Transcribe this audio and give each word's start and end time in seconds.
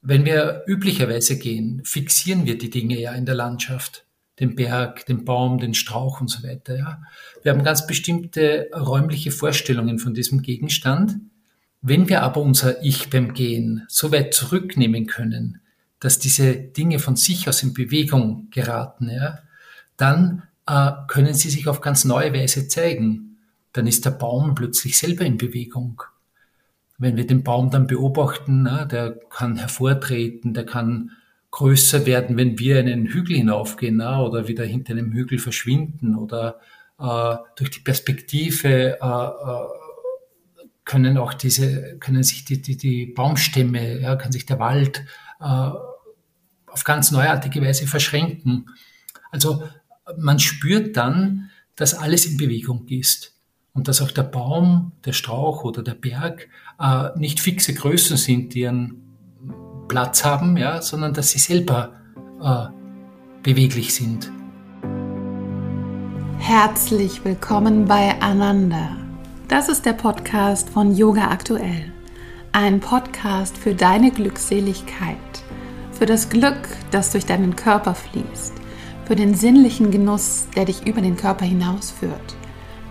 Wenn 0.00 0.24
wir 0.24 0.62
üblicherweise 0.66 1.38
gehen, 1.38 1.82
fixieren 1.84 2.46
wir 2.46 2.56
die 2.56 2.70
Dinge 2.70 2.98
ja 2.98 3.12
in 3.12 3.26
der 3.26 3.34
Landschaft. 3.34 4.04
Den 4.38 4.54
Berg, 4.54 5.04
den 5.06 5.24
Baum, 5.24 5.58
den 5.58 5.74
Strauch 5.74 6.20
und 6.20 6.28
so 6.28 6.46
weiter. 6.46 6.76
Ja. 6.76 7.02
Wir 7.42 7.52
haben 7.52 7.64
ganz 7.64 7.86
bestimmte 7.88 8.68
räumliche 8.72 9.32
Vorstellungen 9.32 9.98
von 9.98 10.14
diesem 10.14 10.42
Gegenstand. 10.42 11.16
Wenn 11.82 12.08
wir 12.08 12.22
aber 12.22 12.40
unser 12.40 12.82
Ich 12.84 13.10
beim 13.10 13.34
Gehen 13.34 13.84
so 13.88 14.12
weit 14.12 14.34
zurücknehmen 14.34 15.06
können, 15.06 15.60
dass 15.98 16.20
diese 16.20 16.54
Dinge 16.54 17.00
von 17.00 17.16
sich 17.16 17.48
aus 17.48 17.64
in 17.64 17.74
Bewegung 17.74 18.48
geraten, 18.50 19.10
ja, 19.10 19.40
dann 19.96 20.44
äh, 20.66 20.92
können 21.08 21.34
sie 21.34 21.50
sich 21.50 21.66
auf 21.66 21.80
ganz 21.80 22.04
neue 22.04 22.32
Weise 22.32 22.68
zeigen. 22.68 23.38
Dann 23.72 23.88
ist 23.88 24.04
der 24.04 24.12
Baum 24.12 24.54
plötzlich 24.54 24.96
selber 24.96 25.24
in 25.24 25.38
Bewegung 25.38 26.02
wenn 26.98 27.16
wir 27.16 27.26
den 27.26 27.44
Baum 27.44 27.70
dann 27.70 27.86
beobachten, 27.86 28.62
na, 28.64 28.84
der 28.84 29.12
kann 29.30 29.56
hervortreten, 29.56 30.52
der 30.52 30.66
kann 30.66 31.12
größer 31.50 32.04
werden, 32.06 32.36
wenn 32.36 32.58
wir 32.58 32.78
einen 32.78 33.06
Hügel 33.06 33.36
hinaufgehen 33.36 33.96
na, 33.96 34.20
oder 34.20 34.48
wieder 34.48 34.64
hinter 34.64 34.92
einem 34.92 35.12
Hügel 35.12 35.38
verschwinden 35.38 36.16
oder 36.16 36.60
äh, 36.98 37.36
durch 37.56 37.70
die 37.70 37.80
Perspektive 37.80 38.98
äh, 39.00 39.06
äh, 39.06 40.62
können 40.84 41.16
auch 41.18 41.34
diese, 41.34 41.96
können 41.98 42.22
sich 42.22 42.44
die, 42.44 42.60
die, 42.60 42.76
die 42.76 43.06
Baumstämme, 43.06 44.16
kann 44.18 44.32
sich 44.32 44.46
der 44.46 44.58
Wald 44.58 45.04
auf 45.38 46.84
ganz 46.84 47.10
neuartige 47.10 47.60
Weise 47.60 47.86
verschränken. 47.86 48.70
Also 49.30 49.62
man 50.16 50.38
spürt 50.38 50.96
dann, 50.96 51.50
dass 51.76 51.92
alles 51.92 52.24
in 52.24 52.38
Bewegung 52.38 52.88
ist 52.88 53.37
und 53.78 53.86
dass 53.86 54.02
auch 54.02 54.10
der 54.10 54.24
Baum, 54.24 54.90
der 55.04 55.12
Strauch 55.12 55.62
oder 55.62 55.84
der 55.84 55.94
Berg 55.94 56.48
äh, 56.80 57.10
nicht 57.16 57.38
fixe 57.38 57.74
Größen 57.74 58.16
sind, 58.16 58.52
die 58.54 58.66
einen 58.66 59.00
Platz 59.86 60.24
haben, 60.24 60.56
ja, 60.56 60.82
sondern 60.82 61.14
dass 61.14 61.30
sie 61.30 61.38
selber 61.38 61.92
äh, 62.42 62.66
beweglich 63.44 63.94
sind. 63.94 64.32
Herzlich 66.38 67.24
willkommen 67.24 67.84
bei 67.84 68.20
Ananda. 68.20 68.96
Das 69.46 69.68
ist 69.68 69.86
der 69.86 69.92
Podcast 69.92 70.68
von 70.70 70.96
Yoga 70.96 71.30
Aktuell. 71.30 71.92
Ein 72.50 72.80
Podcast 72.80 73.56
für 73.56 73.76
deine 73.76 74.10
Glückseligkeit, 74.10 75.16
für 75.92 76.06
das 76.06 76.28
Glück, 76.30 76.68
das 76.90 77.12
durch 77.12 77.26
deinen 77.26 77.54
Körper 77.54 77.94
fließt, 77.94 78.54
für 79.04 79.14
den 79.14 79.34
sinnlichen 79.34 79.92
Genuss, 79.92 80.48
der 80.56 80.64
dich 80.64 80.84
über 80.84 81.00
den 81.00 81.16
Körper 81.16 81.44
hinausführt 81.44 82.34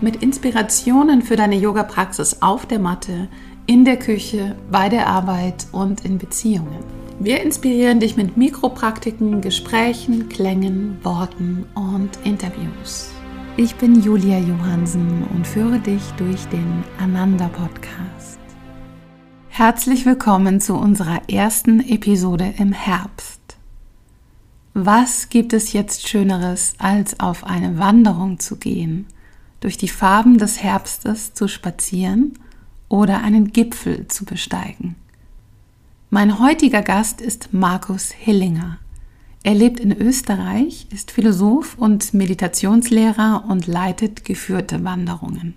mit 0.00 0.22
Inspirationen 0.22 1.22
für 1.22 1.36
deine 1.36 1.56
Yoga-Praxis 1.56 2.38
auf 2.40 2.66
der 2.66 2.78
Matte, 2.78 3.28
in 3.66 3.84
der 3.84 3.98
Küche, 3.98 4.56
bei 4.70 4.88
der 4.88 5.08
Arbeit 5.08 5.66
und 5.72 6.04
in 6.04 6.18
Beziehungen. 6.18 6.84
Wir 7.18 7.42
inspirieren 7.42 8.00
dich 8.00 8.16
mit 8.16 8.36
Mikropraktiken, 8.36 9.40
Gesprächen, 9.40 10.28
Klängen, 10.28 10.98
Worten 11.02 11.66
und 11.74 12.10
Interviews. 12.24 13.10
Ich 13.56 13.74
bin 13.74 14.00
Julia 14.00 14.38
Johansen 14.38 15.24
und 15.34 15.44
führe 15.44 15.80
dich 15.80 16.02
durch 16.16 16.44
den 16.46 16.84
Ananda 17.00 17.48
Podcast. 17.48 18.38
Herzlich 19.48 20.06
willkommen 20.06 20.60
zu 20.60 20.76
unserer 20.76 21.28
ersten 21.28 21.80
Episode 21.80 22.54
im 22.58 22.70
Herbst. 22.70 23.40
Was 24.74 25.28
gibt 25.28 25.52
es 25.52 25.72
jetzt 25.72 26.08
Schöneres, 26.08 26.74
als 26.78 27.18
auf 27.18 27.42
eine 27.42 27.78
Wanderung 27.78 28.38
zu 28.38 28.58
gehen? 28.58 29.06
Durch 29.60 29.76
die 29.76 29.88
Farben 29.88 30.38
des 30.38 30.62
Herbstes 30.62 31.34
zu 31.34 31.48
spazieren 31.48 32.34
oder 32.88 33.22
einen 33.22 33.52
Gipfel 33.52 34.08
zu 34.08 34.24
besteigen. 34.24 34.96
Mein 36.10 36.38
heutiger 36.38 36.82
Gast 36.82 37.20
ist 37.20 37.52
Markus 37.52 38.12
Hillinger. 38.12 38.78
Er 39.42 39.54
lebt 39.54 39.78
in 39.78 39.92
Österreich, 39.92 40.86
ist 40.90 41.10
Philosoph 41.10 41.76
und 41.76 42.14
Meditationslehrer 42.14 43.44
und 43.48 43.66
leitet 43.66 44.24
geführte 44.24 44.84
Wanderungen. 44.84 45.54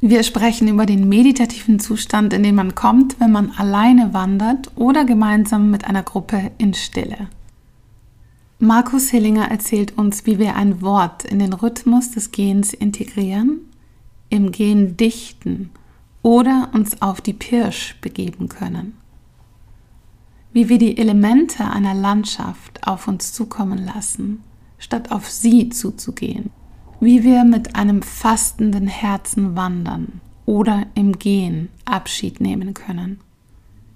Wir 0.00 0.22
sprechen 0.22 0.68
über 0.68 0.86
den 0.86 1.08
meditativen 1.08 1.80
Zustand, 1.80 2.32
in 2.32 2.44
den 2.44 2.54
man 2.54 2.76
kommt, 2.76 3.18
wenn 3.18 3.32
man 3.32 3.50
alleine 3.50 4.14
wandert 4.14 4.70
oder 4.76 5.04
gemeinsam 5.04 5.70
mit 5.70 5.84
einer 5.84 6.04
Gruppe 6.04 6.52
in 6.58 6.72
Stille. 6.72 7.28
Markus 8.60 9.10
Hillinger 9.10 9.52
erzählt 9.52 9.96
uns, 9.96 10.26
wie 10.26 10.40
wir 10.40 10.56
ein 10.56 10.82
Wort 10.82 11.24
in 11.24 11.38
den 11.38 11.52
Rhythmus 11.52 12.10
des 12.10 12.32
Gehens 12.32 12.74
integrieren, 12.74 13.60
im 14.30 14.50
Gehen 14.50 14.96
dichten 14.96 15.70
oder 16.22 16.70
uns 16.74 17.00
auf 17.00 17.20
die 17.20 17.34
Pirsch 17.34 17.96
begeben 18.00 18.48
können. 18.48 18.94
Wie 20.52 20.68
wir 20.68 20.78
die 20.78 20.98
Elemente 20.98 21.70
einer 21.70 21.94
Landschaft 21.94 22.84
auf 22.84 23.06
uns 23.06 23.32
zukommen 23.32 23.78
lassen, 23.78 24.42
statt 24.78 25.12
auf 25.12 25.30
sie 25.30 25.68
zuzugehen. 25.68 26.50
Wie 26.98 27.22
wir 27.22 27.44
mit 27.44 27.76
einem 27.76 28.02
fastenden 28.02 28.88
Herzen 28.88 29.54
wandern 29.54 30.20
oder 30.46 30.84
im 30.96 31.16
Gehen 31.16 31.68
Abschied 31.84 32.40
nehmen 32.40 32.74
können. 32.74 33.20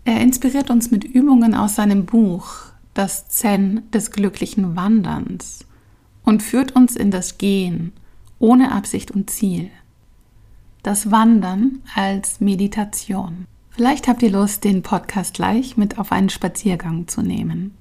Er 0.04 0.20
inspiriert 0.20 0.70
uns 0.70 0.92
mit 0.92 1.02
Übungen 1.02 1.56
aus 1.56 1.74
seinem 1.74 2.06
Buch 2.06 2.71
das 2.94 3.28
Zen 3.28 3.90
des 3.90 4.10
glücklichen 4.10 4.76
Wanderns 4.76 5.66
und 6.24 6.42
führt 6.42 6.72
uns 6.72 6.96
in 6.96 7.10
das 7.10 7.38
Gehen 7.38 7.92
ohne 8.38 8.72
Absicht 8.72 9.10
und 9.10 9.30
Ziel. 9.30 9.70
Das 10.82 11.10
Wandern 11.10 11.80
als 11.94 12.40
Meditation. 12.40 13.46
Vielleicht 13.70 14.08
habt 14.08 14.22
ihr 14.22 14.30
Lust, 14.30 14.64
den 14.64 14.82
Podcast 14.82 15.34
gleich 15.34 15.76
mit 15.76 15.98
auf 15.98 16.12
einen 16.12 16.28
Spaziergang 16.28 17.08
zu 17.08 17.22
nehmen. 17.22 17.74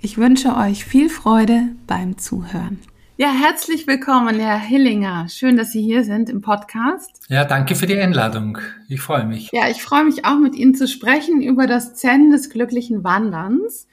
Ich 0.00 0.18
wünsche 0.18 0.56
euch 0.56 0.84
viel 0.84 1.08
Freude 1.08 1.62
beim 1.86 2.18
Zuhören. 2.18 2.78
Ja, 3.16 3.32
herzlich 3.32 3.88
willkommen, 3.88 4.38
Herr 4.38 4.60
Hillinger. 4.60 5.28
Schön, 5.28 5.56
dass 5.56 5.72
Sie 5.72 5.82
hier 5.82 6.04
sind 6.04 6.30
im 6.30 6.40
Podcast. 6.40 7.22
Ja, 7.28 7.44
danke 7.44 7.74
für 7.74 7.86
die 7.86 7.98
Einladung. 7.98 8.58
Ich 8.88 9.00
freue 9.00 9.24
mich. 9.24 9.50
Ja, 9.52 9.68
ich 9.68 9.82
freue 9.82 10.04
mich 10.04 10.24
auch 10.24 10.38
mit 10.38 10.54
Ihnen 10.54 10.76
zu 10.76 10.86
sprechen 10.86 11.42
über 11.42 11.66
das 11.66 11.94
Zen 11.94 12.30
des 12.30 12.48
glücklichen 12.48 13.02
Wanderns. 13.02 13.88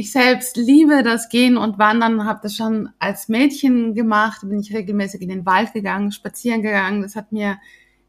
Ich 0.00 0.12
selbst 0.12 0.56
liebe 0.56 1.02
das 1.02 1.28
Gehen 1.28 1.56
und 1.56 1.76
Wandern, 1.76 2.24
habe 2.24 2.38
das 2.44 2.54
schon 2.54 2.90
als 3.00 3.28
Mädchen 3.28 3.96
gemacht, 3.96 4.42
bin 4.44 4.60
ich 4.60 4.72
regelmäßig 4.72 5.22
in 5.22 5.28
den 5.28 5.44
Wald 5.44 5.72
gegangen, 5.72 6.12
spazieren 6.12 6.62
gegangen. 6.62 7.02
Das 7.02 7.16
hat 7.16 7.32
mir 7.32 7.58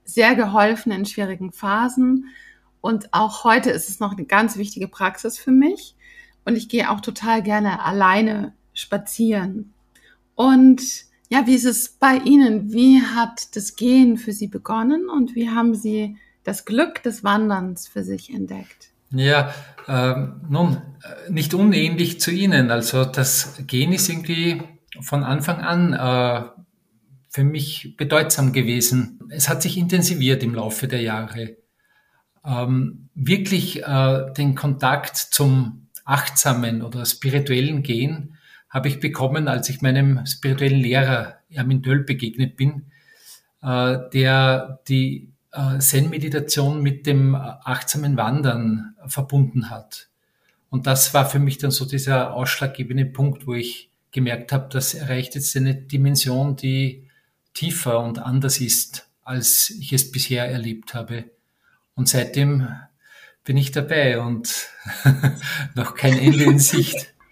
sehr 0.03 0.35
geholfen 0.35 0.91
in 0.91 1.07
schwierigen 1.07 1.51
Phasen. 1.51 2.27
Und 2.79 3.11
auch 3.11 3.43
heute 3.43 3.71
ist 3.71 3.89
es 3.89 3.99
noch 3.99 4.11
eine 4.11 4.25
ganz 4.25 4.55
wichtige 4.55 4.87
Praxis 4.87 5.39
für 5.39 5.49
mich. 5.49 5.95
Und 6.45 6.55
ich 6.57 6.69
gehe 6.69 6.91
auch 6.91 7.01
total 7.01 7.41
gerne 7.41 7.83
alleine 7.83 8.53
spazieren. 8.75 9.73
Und 10.35 10.83
ja, 11.29 11.47
wie 11.47 11.55
ist 11.55 11.65
es 11.65 11.89
bei 11.89 12.17
Ihnen? 12.17 12.71
Wie 12.71 13.01
hat 13.01 13.55
das 13.55 13.75
Gehen 13.75 14.17
für 14.19 14.31
Sie 14.31 14.47
begonnen 14.47 15.09
und 15.09 15.33
wie 15.33 15.49
haben 15.49 15.73
Sie 15.73 16.17
das 16.43 16.65
Glück 16.65 17.01
des 17.01 17.23
Wanderns 17.23 17.87
für 17.87 18.03
sich 18.03 18.31
entdeckt? 18.31 18.91
Ja, 19.11 19.53
ähm, 19.87 20.41
nun, 20.49 20.77
äh, 21.03 21.31
nicht 21.31 21.53
unähnlich 21.53 22.19
zu 22.19 22.31
Ihnen. 22.31 22.69
Also 22.71 23.05
das 23.05 23.63
Gehen 23.65 23.91
ist 23.91 24.09
irgendwie 24.09 24.61
von 25.01 25.23
Anfang 25.23 25.61
an 25.61 25.93
äh, 25.93 26.49
für 27.29 27.43
mich 27.43 27.95
bedeutsam 27.97 28.53
gewesen. 28.53 29.19
Es 29.29 29.49
hat 29.49 29.61
sich 29.61 29.77
intensiviert 29.77 30.43
im 30.43 30.55
Laufe 30.55 30.87
der 30.87 31.01
Jahre. 31.01 31.57
Ähm, 32.45 33.09
wirklich 33.15 33.83
äh, 33.83 34.33
den 34.33 34.55
Kontakt 34.55 35.17
zum 35.17 35.87
achtsamen 36.05 36.81
oder 36.81 37.05
spirituellen 37.05 37.83
Gehen 37.83 38.35
habe 38.69 38.87
ich 38.87 38.99
bekommen, 38.99 39.47
als 39.47 39.69
ich 39.69 39.81
meinem 39.81 40.25
spirituellen 40.25 40.79
Lehrer 40.79 41.39
Ermin 41.49 41.81
Döll 41.81 42.03
begegnet 42.03 42.55
bin, 42.55 42.91
äh, 43.61 43.97
der 44.13 44.79
die 44.87 45.31
Zen-Meditation 45.51 46.81
mit 46.81 47.05
dem 47.05 47.35
achtsamen 47.35 48.17
Wandern 48.17 48.95
verbunden 49.07 49.69
hat. 49.69 50.09
Und 50.69 50.85
das 50.85 51.13
war 51.13 51.27
für 51.27 51.39
mich 51.39 51.57
dann 51.57 51.71
so 51.71 51.85
dieser 51.85 52.33
ausschlaggebende 52.33 53.05
Punkt, 53.05 53.47
wo 53.47 53.55
ich 53.55 53.89
gemerkt 54.11 54.51
habe, 54.51 54.69
das 54.71 54.93
erreicht 54.93 55.35
jetzt 55.35 55.55
eine 55.55 55.75
Dimension, 55.75 56.55
die 56.55 57.07
tiefer 57.53 57.99
und 57.99 58.19
anders 58.19 58.61
ist, 58.61 59.09
als 59.23 59.71
ich 59.71 59.93
es 59.93 60.11
bisher 60.11 60.49
erlebt 60.49 60.93
habe. 60.93 61.25
Und 61.95 62.07
seitdem 62.07 62.67
bin 63.43 63.57
ich 63.57 63.71
dabei 63.71 64.19
und 64.19 64.67
noch 65.75 65.95
kein 65.95 66.17
Ende 66.17 66.43
in 66.43 66.59
Sicht. 66.59 67.13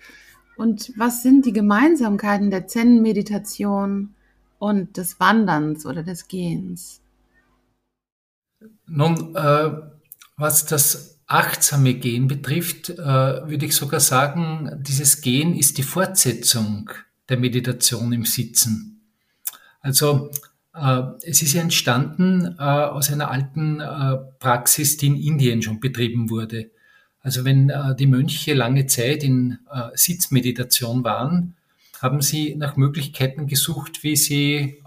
Und 0.57 0.91
was 0.97 1.21
sind 1.21 1.45
die 1.45 1.53
Gemeinsamkeiten 1.53 2.49
der 2.49 2.65
Zen-Meditation 2.65 4.15
und 4.57 4.97
des 4.97 5.19
Wanderns 5.19 5.85
oder 5.85 6.01
des 6.01 6.27
Gehens? 6.27 6.99
Nun, 8.85 9.35
äh, 9.35 9.71
was 10.35 10.65
das 10.65 11.19
achtsame 11.27 11.93
Gehen 11.95 12.27
betrifft, 12.27 12.89
äh, 12.89 12.97
würde 12.97 13.65
ich 13.65 13.75
sogar 13.75 13.99
sagen, 13.99 14.71
dieses 14.81 15.21
Gehen 15.21 15.55
ist 15.55 15.77
die 15.77 15.83
Fortsetzung 15.83 16.89
der 17.27 17.37
Meditation 17.37 18.13
im 18.13 18.25
Sitzen. 18.25 19.01
Also 19.81 20.31
äh, 20.73 21.03
es 21.23 21.41
ist 21.41 21.53
ja 21.53 21.61
entstanden 21.61 22.55
äh, 22.57 22.61
aus 22.61 23.11
einer 23.11 23.29
alten 23.29 23.79
äh, 23.79 24.17
Praxis, 24.39 24.97
die 24.97 25.07
in 25.07 25.17
Indien 25.17 25.61
schon 25.61 25.79
betrieben 25.79 26.29
wurde. 26.29 26.71
Also 27.21 27.43
wenn 27.43 27.69
äh, 27.69 27.95
die 27.95 28.07
Mönche 28.07 28.53
lange 28.53 28.85
Zeit 28.85 29.23
in 29.23 29.59
Sitzmeditation 29.95 31.03
waren, 31.03 31.55
haben 32.01 32.21
sie 32.21 32.55
nach 32.55 32.77
Möglichkeiten 32.77 33.47
gesucht, 33.47 34.03
wie 34.03 34.15
sie 34.15 34.83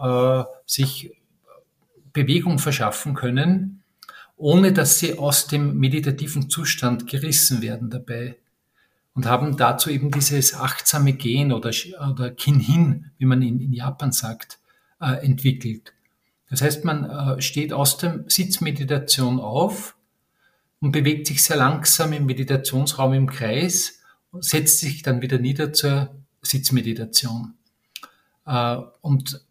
sich 0.64 1.10
Bewegung 2.12 2.58
verschaffen 2.58 3.14
können, 3.14 3.82
ohne 4.36 4.72
dass 4.72 4.98
sie 4.98 5.18
aus 5.18 5.46
dem 5.46 5.78
meditativen 5.78 6.48
Zustand 6.48 7.06
gerissen 7.06 7.62
werden 7.62 7.90
dabei. 7.90 8.36
Und 9.12 9.26
haben 9.26 9.56
dazu 9.56 9.90
eben 9.90 10.10
dieses 10.10 10.54
achtsame 10.54 11.12
Gehen 11.12 11.52
oder, 11.52 11.72
oder 12.10 12.30
Kinhin, 12.30 13.10
wie 13.18 13.26
man 13.26 13.42
in, 13.42 13.60
in 13.60 13.72
Japan 13.72 14.12
sagt, 14.12 14.60
äh, 15.00 15.24
entwickelt. 15.24 15.92
Das 16.48 16.62
heißt, 16.62 16.84
man 16.84 17.04
äh, 17.04 17.42
steht 17.42 17.72
aus 17.72 17.96
der 17.98 18.24
Sitzmeditation 18.28 19.40
auf 19.40 19.96
und 20.80 20.92
bewegt 20.92 21.26
sich 21.26 21.42
sehr 21.42 21.56
langsam 21.56 22.12
im 22.12 22.26
Meditationsraum 22.26 23.12
im 23.12 23.28
Kreis, 23.28 24.00
setzt 24.40 24.78
sich 24.78 25.02
dann 25.02 25.22
wieder 25.22 25.38
nieder 25.38 25.72
zur 25.72 26.14
Sitzmeditation. 26.42 27.54
Äh, 28.46 28.76
und 29.00 29.44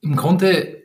im 0.00 0.16
Grunde 0.16 0.81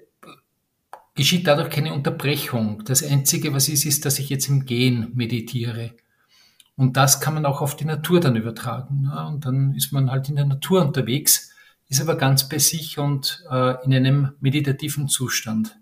geschieht 1.17 1.47
dadurch 1.47 1.69
keine 1.69 1.93
Unterbrechung. 1.93 2.83
Das 2.85 3.03
Einzige, 3.03 3.53
was 3.53 3.67
ist, 3.67 3.85
ist, 3.85 4.05
dass 4.05 4.19
ich 4.19 4.29
jetzt 4.29 4.47
im 4.47 4.65
Gehen 4.65 5.11
meditiere. 5.15 5.95
Und 6.77 6.95
das 6.95 7.19
kann 7.19 7.33
man 7.33 7.45
auch 7.45 7.59
auf 7.59 7.75
die 7.75 7.85
Natur 7.85 8.19
dann 8.19 8.35
übertragen. 8.35 9.11
Und 9.27 9.43
dann 9.45 9.73
ist 9.73 9.91
man 9.91 10.11
halt 10.11 10.29
in 10.29 10.35
der 10.35 10.45
Natur 10.45 10.85
unterwegs, 10.85 11.51
ist 11.89 12.01
aber 12.01 12.15
ganz 12.15 12.47
bei 12.47 12.59
sich 12.59 12.99
und 12.99 13.43
äh, 13.49 13.83
in 13.83 13.93
einem 13.93 14.33
meditativen 14.39 15.07
Zustand. 15.07 15.77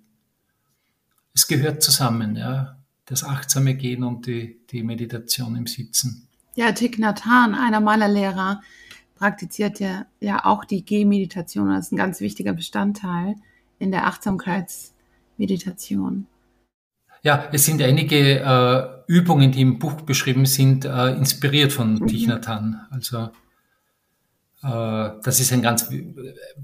Es 1.33 1.47
gehört 1.47 1.83
zusammen, 1.83 2.37
ja, 2.37 2.77
das 3.05 3.25
achtsame 3.25 3.75
Gehen 3.75 4.03
und 4.03 4.25
die, 4.25 4.61
die 4.71 4.83
Meditation 4.83 5.57
im 5.57 5.67
Sitzen. 5.67 6.29
Ja, 6.55 6.71
Thich 6.71 6.97
Nhat 6.97 7.25
Hanh, 7.25 7.55
einer 7.55 7.81
meiner 7.81 8.07
Lehrer, 8.07 8.61
praktiziert 9.15 9.81
ja, 9.81 10.05
ja 10.21 10.45
auch 10.45 10.63
die 10.63 10.85
Gehmeditation. 10.85 11.69
Das 11.69 11.87
ist 11.87 11.91
ein 11.91 11.97
ganz 11.97 12.21
wichtiger 12.21 12.53
Bestandteil 12.53 13.35
in 13.79 13.91
der 13.91 14.05
Achtsamkeitsmeditation. 15.35 16.27
Ja, 17.23 17.49
es 17.51 17.65
sind 17.65 17.81
einige 17.81 18.39
äh, 18.39 19.11
Übungen, 19.11 19.51
die 19.51 19.61
im 19.61 19.79
Buch 19.79 19.93
beschrieben 20.01 20.45
sind, 20.45 20.85
äh, 20.85 21.15
inspiriert 21.15 21.73
von 21.73 21.95
mhm. 21.95 22.07
Thich 22.07 22.27
Nhat 22.27 22.47
Hanh. 22.47 22.81
Also 22.91 23.29
äh, 24.63 25.09
das 25.23 25.39
ist 25.39 25.51
ein 25.51 25.61
ganz, 25.63 25.89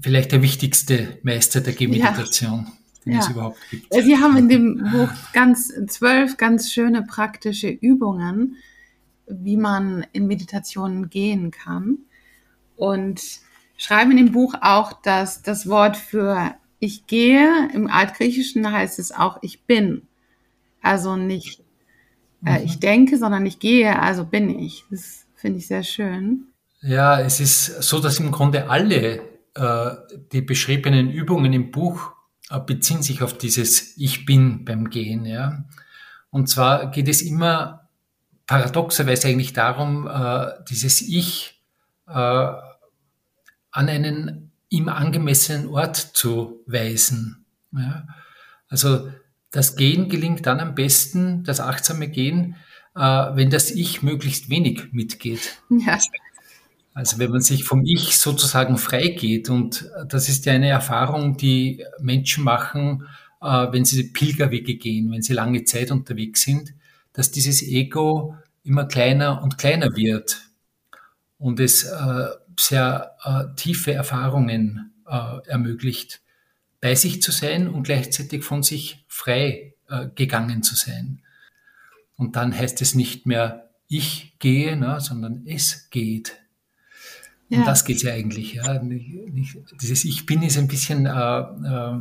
vielleicht 0.00 0.32
der 0.32 0.42
wichtigste 0.42 1.18
Meister 1.22 1.60
der 1.60 1.72
Gehmeditation. 1.72 2.66
Ja. 2.66 2.72
Den 3.04 3.14
ja. 3.14 3.18
es 3.18 3.28
überhaupt 3.30 3.58
gibt. 3.68 3.92
Sie 3.92 4.16
haben 4.16 4.36
in 4.36 4.48
dem 4.48 4.88
Buch 4.92 5.08
ganz 5.32 5.72
zwölf 5.88 6.36
ganz 6.36 6.72
schöne 6.72 7.02
praktische 7.02 7.68
Übungen, 7.68 8.58
wie 9.26 9.56
man 9.56 10.06
in 10.12 10.28
Meditationen 10.28 11.10
gehen 11.10 11.50
kann 11.50 11.98
und 12.76 13.20
schreiben 13.76 14.12
in 14.12 14.18
dem 14.18 14.32
Buch 14.32 14.54
auch, 14.60 14.92
dass 15.02 15.42
das 15.42 15.68
Wort 15.68 15.96
für 15.96 16.54
ich 16.82 17.06
gehe 17.06 17.68
im 17.72 17.88
Altgriechischen 17.88 18.70
heißt 18.70 18.98
es 18.98 19.12
auch 19.12 19.38
ich 19.42 19.64
bin. 19.64 20.08
Also 20.82 21.16
nicht 21.16 21.62
äh, 22.44 22.58
mhm. 22.58 22.64
ich 22.64 22.80
denke, 22.80 23.18
sondern 23.18 23.46
ich 23.46 23.58
gehe, 23.58 23.98
also 23.98 24.24
bin 24.24 24.58
ich. 24.58 24.84
Das 24.90 25.26
finde 25.34 25.58
ich 25.58 25.66
sehr 25.66 25.82
schön. 25.82 26.46
Ja, 26.80 27.20
es 27.20 27.40
ist 27.40 27.82
so, 27.82 28.00
dass 28.00 28.18
im 28.18 28.32
Grunde 28.32 28.68
alle 28.68 29.20
äh, 29.54 29.90
die 30.32 30.42
beschriebenen 30.42 31.10
Übungen 31.10 31.52
im 31.52 31.70
Buch 31.70 32.12
äh, 32.50 32.58
beziehen 32.58 33.02
sich 33.02 33.22
auf 33.22 33.38
dieses 33.38 33.96
Ich 33.96 34.26
bin 34.26 34.64
beim 34.64 34.90
Gehen. 34.90 35.24
Ja. 35.24 35.64
Und 36.30 36.48
zwar 36.48 36.90
geht 36.90 37.08
es 37.08 37.22
immer 37.22 37.88
paradoxerweise 38.46 39.28
eigentlich 39.28 39.52
darum, 39.52 40.08
äh, 40.08 40.46
dieses 40.68 41.00
Ich 41.00 41.62
äh, 42.08 42.12
an 42.12 42.68
einen 43.88 44.51
ihm 44.72 44.88
angemessenen 44.88 45.68
Ort 45.68 45.96
zu 45.96 46.62
weisen. 46.66 47.44
Ja. 47.72 48.06
Also 48.68 49.10
das 49.50 49.76
Gehen 49.76 50.08
gelingt 50.08 50.46
dann 50.46 50.60
am 50.60 50.74
besten, 50.74 51.44
das 51.44 51.60
achtsame 51.60 52.08
Gehen, 52.08 52.56
äh, 52.96 53.00
wenn 53.00 53.50
das 53.50 53.70
Ich 53.70 54.02
möglichst 54.02 54.48
wenig 54.48 54.92
mitgeht. 54.92 55.58
Ja. 55.68 55.98
Also 56.94 57.18
wenn 57.18 57.30
man 57.30 57.42
sich 57.42 57.64
vom 57.64 57.84
Ich 57.84 58.18
sozusagen 58.18 58.78
freigeht 58.78 59.50
und 59.50 59.90
das 60.08 60.28
ist 60.28 60.46
ja 60.46 60.54
eine 60.54 60.68
Erfahrung, 60.68 61.36
die 61.36 61.84
Menschen 62.00 62.44
machen, 62.44 63.06
äh, 63.42 63.46
wenn 63.72 63.84
sie 63.84 64.04
Pilgerwege 64.04 64.76
gehen, 64.76 65.10
wenn 65.10 65.22
sie 65.22 65.34
lange 65.34 65.64
Zeit 65.64 65.90
unterwegs 65.90 66.42
sind, 66.42 66.74
dass 67.12 67.30
dieses 67.30 67.62
Ego 67.62 68.36
immer 68.62 68.86
kleiner 68.86 69.42
und 69.42 69.58
kleiner 69.58 69.96
wird 69.96 70.50
und 71.36 71.60
es 71.60 71.84
äh, 71.84 72.26
sehr 72.58 73.16
äh, 73.24 73.54
tiefe 73.56 73.92
Erfahrungen 73.92 74.88
ermöglicht, 75.46 76.22
bei 76.80 76.94
sich 76.94 77.20
zu 77.20 77.32
sein 77.32 77.68
und 77.68 77.82
gleichzeitig 77.82 78.44
von 78.44 78.62
sich 78.62 79.04
frei 79.08 79.74
gegangen 80.14 80.62
zu 80.62 80.74
sein. 80.74 81.20
Und 82.16 82.36
dann 82.36 82.56
heißt 82.56 82.80
es 82.80 82.94
nicht 82.94 83.26
mehr 83.26 83.68
ich 83.88 84.38
gehe, 84.38 84.74
ne, 84.76 85.00
sondern 85.00 85.46
es 85.46 85.90
geht. 85.90 86.40
Ja. 87.50 87.58
Um 87.58 87.64
das 87.66 87.84
geht 87.84 87.98
es 87.98 88.02
ja 88.04 88.14
eigentlich. 88.14 88.54
Ja. 88.54 88.80
Dieses 89.82 90.04
Ich 90.04 90.24
bin 90.24 90.42
ist 90.42 90.56
ein 90.56 90.68
bisschen, 90.68 91.04
äh, 91.04 91.10
äh, 91.10 91.98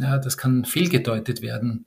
ja, 0.00 0.18
das 0.18 0.38
kann 0.38 0.64
fehlgedeutet 0.64 1.42
werden. 1.42 1.84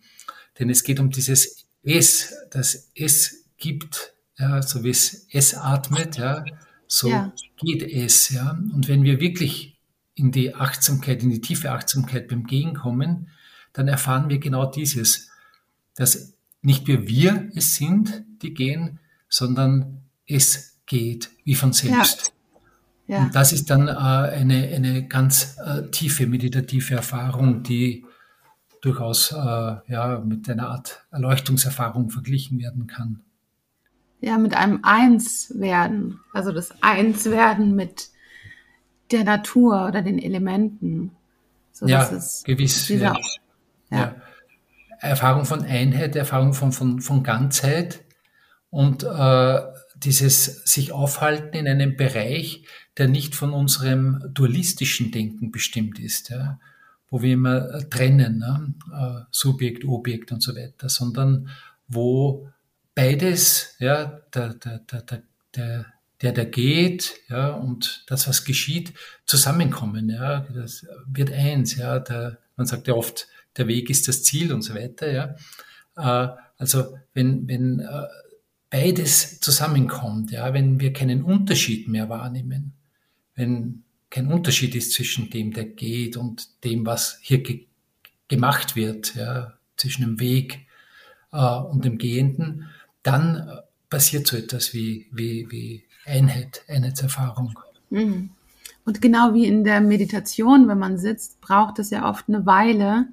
Denn 0.59 0.69
es 0.69 0.83
geht 0.83 0.99
um 0.99 1.09
dieses 1.09 1.65
Es, 1.81 2.35
das 2.51 2.91
Es 2.93 3.45
gibt, 3.57 4.13
ja, 4.37 4.61
so 4.61 4.83
wie 4.83 4.91
es 4.91 5.25
Es 5.31 5.55
atmet, 5.55 6.17
ja, 6.17 6.45
so 6.93 7.09
ja. 7.09 7.33
geht 7.57 7.81
es. 7.81 8.29
Ja. 8.29 8.51
Und 8.51 8.87
wenn 8.87 9.03
wir 9.03 9.19
wirklich 9.19 9.79
in 10.13 10.31
die 10.31 10.53
Achtsamkeit, 10.53 11.23
in 11.23 11.31
die 11.31 11.41
tiefe 11.41 11.71
Achtsamkeit 11.71 12.27
beim 12.27 12.43
Gehen 12.43 12.75
kommen, 12.75 13.29
dann 13.73 13.87
erfahren 13.87 14.29
wir 14.29 14.37
genau 14.37 14.69
dieses, 14.69 15.31
dass 15.95 16.35
nicht 16.61 16.85
wir 16.85 17.07
wir 17.07 17.49
es 17.55 17.75
sind, 17.75 18.23
die 18.43 18.53
gehen, 18.53 18.99
sondern 19.27 20.03
es 20.27 20.77
geht 20.85 21.31
wie 21.43 21.55
von 21.55 21.73
selbst. 21.73 22.31
Ja. 23.07 23.23
Und 23.23 23.33
das 23.33 23.53
ist 23.53 23.71
dann 23.71 23.87
äh, 23.87 23.91
eine, 23.91 24.67
eine 24.67 25.07
ganz 25.07 25.57
äh, 25.65 25.89
tiefe 25.89 26.27
meditative 26.27 26.93
Erfahrung, 26.93 27.63
die 27.63 28.05
durchaus 28.81 29.31
äh, 29.31 29.35
ja, 29.35 30.21
mit 30.23 30.47
einer 30.47 30.69
Art 30.69 31.05
Erleuchtungserfahrung 31.09 32.11
verglichen 32.11 32.59
werden 32.59 32.85
kann. 32.85 33.21
Ja, 34.23 34.37
mit 34.37 34.55
einem 34.55 34.79
Einswerden, 34.83 36.21
also 36.31 36.53
das 36.53 36.73
Einswerden 36.81 37.75
mit 37.75 38.07
der 39.11 39.25
Natur 39.25 39.85
oder 39.85 40.01
den 40.01 40.17
Elementen. 40.17 41.11
So, 41.73 41.87
ja, 41.87 42.09
gewiss. 42.45 42.87
Dieser, 42.87 43.17
ja. 43.91 43.97
Ja. 43.99 44.15
Erfahrung 44.99 45.43
von 45.43 45.65
Einheit, 45.65 46.15
Erfahrung 46.15 46.53
von, 46.53 46.71
von, 46.71 47.01
von 47.01 47.23
Ganzheit 47.23 48.05
und 48.69 49.03
äh, 49.03 49.59
dieses 49.97 50.63
sich 50.63 50.93
aufhalten 50.93 51.57
in 51.57 51.67
einem 51.67 51.97
Bereich, 51.97 52.63
der 52.97 53.09
nicht 53.09 53.35
von 53.35 53.51
unserem 53.51 54.23
dualistischen 54.33 55.11
Denken 55.11 55.51
bestimmt 55.51 55.99
ist, 55.99 56.29
ja, 56.29 56.61
wo 57.09 57.21
wir 57.21 57.33
immer 57.33 57.89
trennen, 57.89 58.37
ne, 58.37 58.73
äh, 58.93 59.25
Subjekt, 59.31 59.83
Objekt 59.83 60.31
und 60.31 60.41
so 60.41 60.55
weiter, 60.55 60.87
sondern 60.87 61.49
wo 61.89 62.47
beides, 62.95 63.75
ja, 63.79 64.21
der, 64.33 64.53
der, 64.55 64.79
der, 64.79 65.23
der, 65.55 65.85
der 66.21 66.31
der 66.31 66.45
geht, 66.45 67.19
ja, 67.29 67.49
und 67.49 68.05
das, 68.07 68.27
was 68.27 68.45
geschieht, 68.45 68.93
zusammenkommen, 69.25 70.09
ja, 70.09 70.41
das 70.53 70.85
wird 71.05 71.31
eins, 71.31 71.75
ja, 71.75 71.99
der, 71.99 72.39
man 72.55 72.65
sagt 72.65 72.87
ja 72.87 72.93
oft, 72.93 73.27
der 73.57 73.67
Weg 73.67 73.89
ist 73.89 74.07
das 74.07 74.23
Ziel 74.23 74.53
und 74.53 74.61
so 74.61 74.73
weiter, 74.73 75.11
ja. 75.11 75.35
Äh, 75.97 76.35
also, 76.57 76.97
wenn, 77.13 77.47
wenn 77.47 77.79
äh, 77.79 78.07
beides 78.69 79.39
zusammenkommt, 79.41 80.31
ja, 80.31 80.53
wenn 80.53 80.79
wir 80.79 80.93
keinen 80.93 81.23
Unterschied 81.23 81.87
mehr 81.87 82.09
wahrnehmen, 82.09 82.73
wenn 83.35 83.83
kein 84.09 84.27
Unterschied 84.27 84.75
ist 84.75 84.93
zwischen 84.93 85.29
dem, 85.29 85.51
der 85.51 85.65
geht 85.65 86.17
und 86.17 86.63
dem, 86.63 86.85
was 86.85 87.19
hier 87.21 87.43
ge 87.43 87.67
gemacht 88.29 88.75
wird, 88.75 89.15
ja, 89.15 89.53
zwischen 89.75 90.01
dem 90.01 90.19
Weg 90.19 90.65
äh, 91.31 91.37
und 91.37 91.83
dem 91.83 91.97
Gehenden, 91.97 92.69
dann 93.03 93.35
äh, 93.35 93.61
passiert 93.89 94.27
so 94.27 94.35
etwas 94.37 94.73
wie, 94.73 95.07
wie, 95.11 95.47
wie 95.51 95.83
Einheit, 96.05 96.63
Einheitserfahrung. 96.67 97.53
Mhm. 97.89 98.31
Und 98.85 99.01
genau 99.01 99.33
wie 99.33 99.45
in 99.45 99.63
der 99.63 99.81
Meditation, 99.81 100.67
wenn 100.67 100.79
man 100.79 100.97
sitzt, 100.97 101.39
braucht 101.39 101.79
es 101.79 101.89
ja 101.89 102.09
oft 102.09 102.27
eine 102.27 102.45
Weile, 102.45 103.07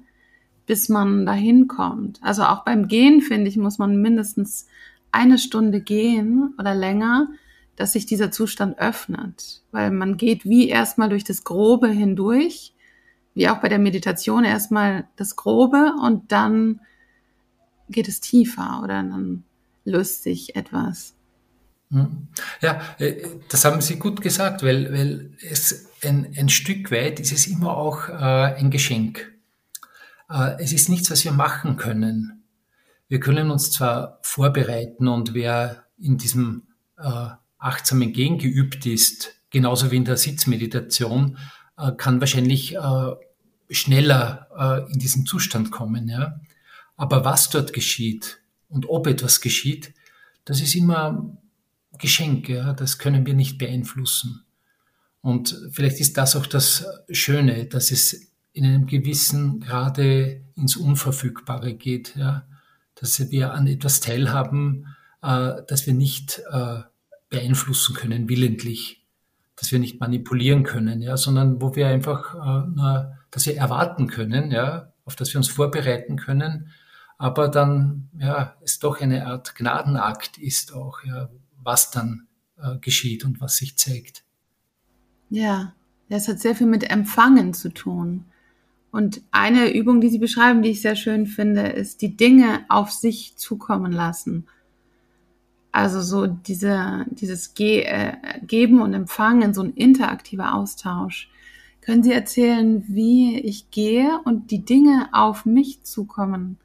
bis 0.65 0.89
man 0.89 1.25
dahin 1.25 1.67
kommt. 1.67 2.19
Also 2.23 2.43
auch 2.43 2.63
beim 2.65 2.87
Gehen, 2.87 3.21
finde 3.21 3.49
ich, 3.49 3.57
muss 3.57 3.77
man 3.77 4.01
mindestens 4.01 4.67
eine 5.11 5.37
Stunde 5.37 5.81
gehen 5.81 6.53
oder 6.57 6.73
länger, 6.73 7.29
dass 7.75 7.93
sich 7.93 8.05
dieser 8.05 8.31
Zustand 8.31 8.79
öffnet, 8.79 9.61
weil 9.71 9.91
man 9.91 10.17
geht 10.17 10.45
wie 10.45 10.69
erstmal 10.69 11.09
durch 11.09 11.23
das 11.23 11.43
Grobe 11.43 11.89
hindurch, 11.89 12.73
wie 13.33 13.49
auch 13.49 13.59
bei 13.59 13.69
der 13.69 13.79
Meditation 13.79 14.43
erstmal 14.43 15.07
das 15.15 15.35
Grobe 15.35 15.93
und 16.01 16.31
dann 16.31 16.81
geht 17.89 18.07
es 18.07 18.21
tiefer 18.21 18.81
oder 18.83 19.03
dann 19.03 19.43
löst 19.83 20.23
sich 20.23 20.55
etwas. 20.55 21.13
Hm. 21.89 22.27
Ja, 22.61 22.81
äh, 22.99 23.27
das 23.49 23.65
haben 23.65 23.81
Sie 23.81 23.97
gut 23.97 24.21
gesagt, 24.21 24.63
weil, 24.63 24.91
weil 24.93 25.31
es 25.41 25.87
ein, 26.03 26.33
ein 26.37 26.49
Stück 26.49 26.91
weit 26.91 27.19
ist 27.19 27.31
es 27.31 27.47
immer 27.47 27.75
auch 27.75 28.07
äh, 28.07 28.55
ein 28.55 28.71
Geschenk. 28.71 29.31
Äh, 30.29 30.55
es 30.59 30.71
ist 30.71 30.89
nichts, 30.89 31.11
was 31.11 31.25
wir 31.25 31.33
machen 31.33 31.75
können. 31.75 32.43
Wir 33.09 33.19
können 33.19 33.51
uns 33.51 33.71
zwar 33.71 34.19
vorbereiten 34.21 35.07
und 35.07 35.33
wer 35.33 35.85
in 35.99 36.17
diesem 36.17 36.63
äh, 36.97 37.27
achtsamen 37.57 38.13
Gehen 38.13 38.37
geübt 38.37 38.85
ist, 38.85 39.33
genauso 39.49 39.91
wie 39.91 39.97
in 39.97 40.05
der 40.05 40.17
Sitzmeditation, 40.17 41.37
äh, 41.77 41.91
kann 41.97 42.21
wahrscheinlich 42.21 42.75
äh, 42.75 43.11
schneller 43.69 44.47
äh, 44.57 44.93
in 44.93 44.99
diesen 44.99 45.25
Zustand 45.25 45.71
kommen. 45.71 46.07
Ja? 46.07 46.39
Aber 46.95 47.25
was 47.25 47.49
dort 47.49 47.73
geschieht 47.73 48.40
und 48.71 48.89
ob 48.89 49.07
etwas 49.07 49.41
geschieht, 49.41 49.93
das 50.45 50.61
ist 50.61 50.75
immer 50.75 51.37
Geschenk, 51.97 52.49
ja? 52.49 52.73
das 52.73 52.97
können 52.97 53.25
wir 53.25 53.33
nicht 53.33 53.57
beeinflussen. 53.57 54.43
Und 55.21 55.55
vielleicht 55.71 55.99
ist 55.99 56.17
das 56.17 56.35
auch 56.35 56.47
das 56.47 56.85
Schöne, 57.11 57.65
dass 57.65 57.91
es 57.91 58.31
in 58.53 58.65
einem 58.65 58.87
gewissen 58.87 59.59
Grade 59.59 60.41
ins 60.55 60.75
Unverfügbare 60.75 61.75
geht, 61.75 62.15
ja? 62.15 62.47
dass 62.95 63.29
wir 63.29 63.53
an 63.53 63.67
etwas 63.67 63.99
teilhaben, 63.99 64.87
äh, 65.21 65.53
das 65.67 65.85
wir 65.85 65.93
nicht 65.93 66.41
äh, 66.49 66.79
beeinflussen 67.29 67.95
können, 67.95 68.29
willentlich, 68.29 69.03
dass 69.55 69.71
wir 69.71 69.79
nicht 69.79 69.99
manipulieren 69.99 70.63
können, 70.63 71.01
ja, 71.01 71.17
sondern 71.17 71.61
wo 71.61 71.75
wir 71.75 71.87
einfach, 71.87 72.35
äh, 72.35 72.67
nur, 72.69 73.17
dass 73.29 73.45
wir 73.45 73.55
erwarten 73.57 74.07
können, 74.07 74.51
ja, 74.51 74.91
auf 75.05 75.15
das 75.15 75.33
wir 75.33 75.37
uns 75.37 75.47
vorbereiten 75.47 76.17
können, 76.17 76.71
aber 77.21 77.49
dann 77.49 78.09
ja, 78.17 78.55
es 78.63 78.79
doch 78.79 78.99
eine 78.99 79.27
Art 79.27 79.53
Gnadenakt 79.53 80.39
ist 80.39 80.73
auch, 80.73 81.03
ja, 81.03 81.29
was 81.61 81.91
dann 81.91 82.25
äh, 82.57 82.79
geschieht 82.79 83.23
und 83.25 83.39
was 83.39 83.57
sich 83.57 83.77
zeigt. 83.77 84.23
Ja, 85.29 85.73
das 86.09 86.27
hat 86.27 86.39
sehr 86.39 86.55
viel 86.55 86.65
mit 86.65 86.89
Empfangen 86.89 87.53
zu 87.53 87.69
tun. 87.69 88.25
Und 88.89 89.21
eine 89.29 89.71
Übung, 89.71 90.01
die 90.01 90.09
Sie 90.09 90.17
beschreiben, 90.17 90.63
die 90.63 90.71
ich 90.71 90.81
sehr 90.81 90.95
schön 90.95 91.27
finde, 91.27 91.67
ist 91.67 92.01
die 92.01 92.17
Dinge 92.17 92.65
auf 92.69 92.89
sich 92.89 93.37
zukommen 93.37 93.91
lassen. 93.91 94.47
Also 95.71 96.01
so 96.01 96.25
diese, 96.25 97.05
dieses 97.11 97.53
Ge 97.53 97.83
äh, 97.83 98.13
Geben 98.41 98.81
und 98.81 98.95
Empfangen, 98.95 99.53
so 99.53 99.61
ein 99.61 99.75
interaktiver 99.75 100.55
Austausch. 100.55 101.29
Können 101.81 102.01
Sie 102.01 102.13
erzählen, 102.13 102.83
wie 102.87 103.39
ich 103.39 103.69
gehe 103.69 104.19
und 104.25 104.49
die 104.49 104.65
Dinge 104.65 105.09
auf 105.11 105.45
mich 105.45 105.83
zukommen 105.83 106.57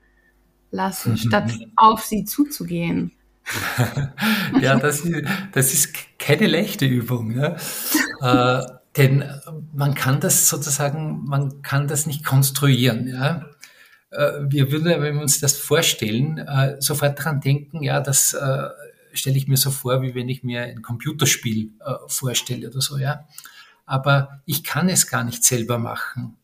lassen, 0.76 1.16
statt 1.16 1.50
auf 1.74 2.04
sie 2.04 2.24
zuzugehen? 2.24 3.12
ja, 4.60 4.76
das 4.76 5.00
ist, 5.00 5.24
das 5.52 5.72
ist 5.72 6.18
keine 6.18 6.46
leichte 6.46 6.86
Übung. 6.86 7.32
Ja? 7.32 7.56
äh, 8.20 8.66
denn 8.96 9.24
man 9.74 9.94
kann 9.94 10.20
das 10.20 10.48
sozusagen, 10.48 11.24
man 11.24 11.62
kann 11.62 11.86
das 11.86 12.06
nicht 12.06 12.24
konstruieren. 12.24 13.08
Ja? 13.08 13.46
Äh, 14.10 14.32
wir 14.48 14.72
würden, 14.72 14.86
wenn 15.02 15.14
wir 15.14 15.22
uns 15.22 15.40
das 15.40 15.56
vorstellen, 15.56 16.38
äh, 16.38 16.76
sofort 16.80 17.18
daran 17.18 17.40
denken, 17.40 17.82
ja, 17.82 18.00
das 18.00 18.32
äh, 18.34 18.68
stelle 19.12 19.36
ich 19.36 19.48
mir 19.48 19.56
so 19.56 19.70
vor, 19.70 20.02
wie 20.02 20.14
wenn 20.14 20.28
ich 20.28 20.42
mir 20.42 20.62
ein 20.62 20.82
Computerspiel 20.82 21.70
vorstelle 22.06 22.68
oder 22.68 22.80
so, 22.80 22.98
ja. 22.98 23.26
Aber 23.86 24.42
ich 24.44 24.64
kann 24.64 24.88
es 24.88 25.06
gar 25.06 25.24
nicht 25.24 25.44
selber 25.44 25.78
machen, 25.78 26.36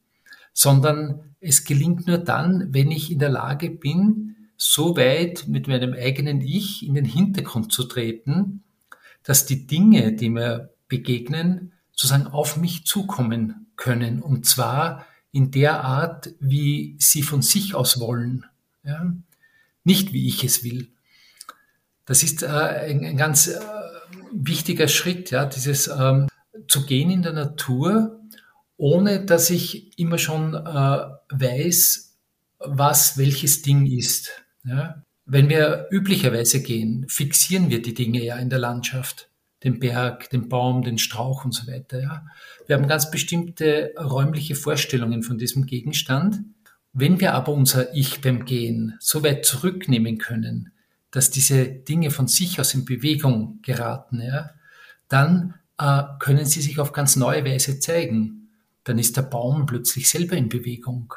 sondern 0.53 1.35
es 1.41 1.65
gelingt 1.65 2.07
nur 2.07 2.19
dann, 2.19 2.73
wenn 2.73 2.91
ich 2.91 3.11
in 3.11 3.19
der 3.19 3.31
Lage 3.31 3.71
bin, 3.71 4.37
so 4.57 4.97
weit 4.97 5.49
mit 5.49 5.67
meinem 5.67 5.93
eigenen 5.93 6.41
Ich 6.41 6.87
in 6.87 6.95
den 6.95 7.05
Hintergrund 7.05 7.73
zu 7.73 7.85
treten, 7.85 8.63
dass 9.25 9.45
die 9.47 9.67
Dinge, 9.67 10.13
die 10.13 10.31
mir 10.31 10.71
begegnen, 10.89 11.73
sozusagen 11.93 12.29
auf 12.29 12.57
mich 12.57 12.87
zukommen 12.87 13.67
können. 13.77 14.23
Und 14.23 14.47
zwar 14.47 15.07
in 15.33 15.51
der 15.51 15.83
Art, 15.83 16.35
wie 16.39 16.97
sie 16.99 17.23
von 17.23 17.43
sich 17.43 17.75
aus 17.75 17.99
wollen. 17.99 18.45
Ja? 18.85 19.13
Nicht 19.85 20.13
wie 20.13 20.29
ich 20.29 20.45
es 20.45 20.63
will. 20.63 20.93
Das 22.05 22.23
ist 22.23 22.43
äh, 22.43 22.47
ein, 22.47 23.05
ein, 23.05 23.17
ganz 23.17 23.49
äh, 23.49 23.61
wichtiger 24.33 24.89
Schritt, 24.89 25.31
ja, 25.31 25.47
dieses 25.47 25.89
ähm, 25.89 26.29
zu 26.69 26.85
gehen 26.85 27.11
in 27.11 27.23
der 27.23 27.33
Natur, 27.33 28.21
ohne 28.77 29.25
dass 29.25 29.51
ich 29.51 29.99
immer 29.99 30.19
schon 30.19 30.55
äh, 30.55 30.99
weiß, 31.31 32.19
was 32.59 33.19
welches 33.19 33.63
Ding 33.63 33.87
ist. 33.87 34.31
Ja? 34.65 35.03
Wenn 35.25 35.49
wir 35.49 35.89
üblicherweise 35.91 36.63
gehen, 36.63 37.07
fixieren 37.09 37.71
wir 37.71 37.83
die 37.83 37.95
Dinge 37.95 38.23
ja 38.23 38.37
in 38.37 38.51
der 38.51 38.59
Landschaft 38.59 39.29
den 39.65 39.79
Berg, 39.79 40.31
den 40.31 40.49
Baum, 40.49 40.83
den 40.83 40.99
Strauch 40.99 41.45
und 41.45 41.53
so 41.53 41.67
weiter. 41.67 42.01
Ja. 42.01 42.27
Wir 42.67 42.77
haben 42.77 42.89
ganz 42.89 43.11
bestimmte 43.11 43.93
räumliche 43.97 44.55
Vorstellungen 44.55 45.23
von 45.23 45.39
diesem 45.39 45.67
Gegenstand. 45.67 46.41
Wenn 46.93 47.21
wir 47.21 47.35
aber 47.35 47.53
unser 47.53 47.95
Ich 47.95 48.21
beim 48.21 48.45
Gehen 48.45 48.97
so 49.01 49.23
weit 49.23 49.45
zurücknehmen 49.45 50.19
können, 50.19 50.73
dass 51.11 51.31
diese 51.31 51.67
Dinge 51.67 52.11
von 52.11 52.27
sich 52.27 52.59
aus 52.59 52.75
in 52.75 52.85
Bewegung 52.85 53.61
geraten, 53.63 54.21
ja, 54.21 54.51
dann 55.09 55.55
äh, 55.79 56.03
können 56.19 56.45
sie 56.45 56.61
sich 56.61 56.79
auf 56.79 56.93
ganz 56.93 57.17
neue 57.17 57.45
Weise 57.45 57.79
zeigen. 57.79 58.42
Dann 58.85 58.99
ist 58.99 59.17
der 59.17 59.23
Baum 59.23 59.67
plötzlich 59.67 60.09
selber 60.09 60.37
in 60.37 60.49
Bewegung. 60.49 61.15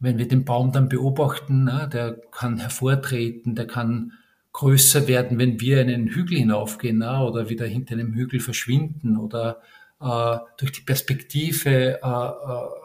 Wenn 0.00 0.18
wir 0.18 0.26
den 0.26 0.44
Baum 0.44 0.72
dann 0.72 0.88
beobachten, 0.88 1.64
na, 1.64 1.86
der 1.86 2.20
kann 2.30 2.58
hervortreten, 2.58 3.54
der 3.54 3.66
kann 3.66 4.12
größer 4.52 5.08
werden, 5.08 5.38
wenn 5.38 5.60
wir 5.60 5.80
einen 5.80 6.08
Hügel 6.08 6.38
hinaufgehen 6.38 6.98
na, 6.98 7.22
oder 7.22 7.48
wieder 7.48 7.66
hinter 7.66 7.94
einem 7.94 8.14
Hügel 8.14 8.40
verschwinden 8.40 9.16
oder 9.16 9.62
äh, 10.00 10.38
durch 10.58 10.72
die 10.72 10.82
Perspektive 10.82 12.00
äh, 12.02 12.06
äh, 12.06 12.82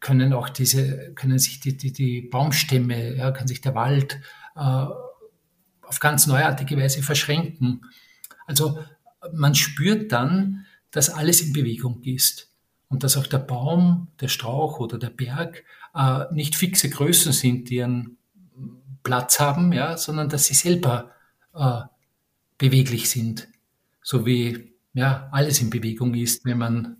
können 0.00 0.32
auch 0.32 0.48
diese, 0.48 1.12
können 1.14 1.38
sich 1.38 1.60
die, 1.60 1.76
die, 1.76 1.92
die 1.92 2.22
Baumstämme, 2.22 3.16
ja, 3.16 3.30
kann 3.30 3.48
sich 3.48 3.60
der 3.60 3.74
Wald 3.74 4.20
äh, 4.54 4.60
auf 4.60 6.00
ganz 6.00 6.26
neuartige 6.26 6.76
Weise 6.76 7.02
verschränken. 7.02 7.82
Also 8.46 8.78
man 9.32 9.54
spürt 9.54 10.12
dann, 10.12 10.66
dass 10.90 11.10
alles 11.10 11.42
in 11.42 11.52
Bewegung 11.52 12.02
ist 12.02 12.52
und 12.88 13.02
dass 13.02 13.16
auch 13.16 13.26
der 13.26 13.38
Baum, 13.38 14.08
der 14.20 14.28
Strauch 14.28 14.78
oder 14.80 14.98
der 14.98 15.10
Berg 15.10 15.64
äh, 15.94 16.24
nicht 16.32 16.54
fixe 16.54 16.88
Größen 16.88 17.32
sind, 17.32 17.70
die 17.70 17.82
einen 17.82 18.18
Platz 19.02 19.40
haben, 19.40 19.72
ja, 19.72 19.96
sondern 19.96 20.28
dass 20.28 20.46
sie 20.46 20.54
selber 20.54 21.12
äh, 21.54 21.80
beweglich 22.58 23.08
sind, 23.10 23.48
so 24.02 24.26
wie 24.26 24.72
ja, 24.94 25.28
alles 25.30 25.60
in 25.60 25.70
Bewegung 25.70 26.14
ist, 26.14 26.44
wenn 26.44 26.58
man 26.58 26.96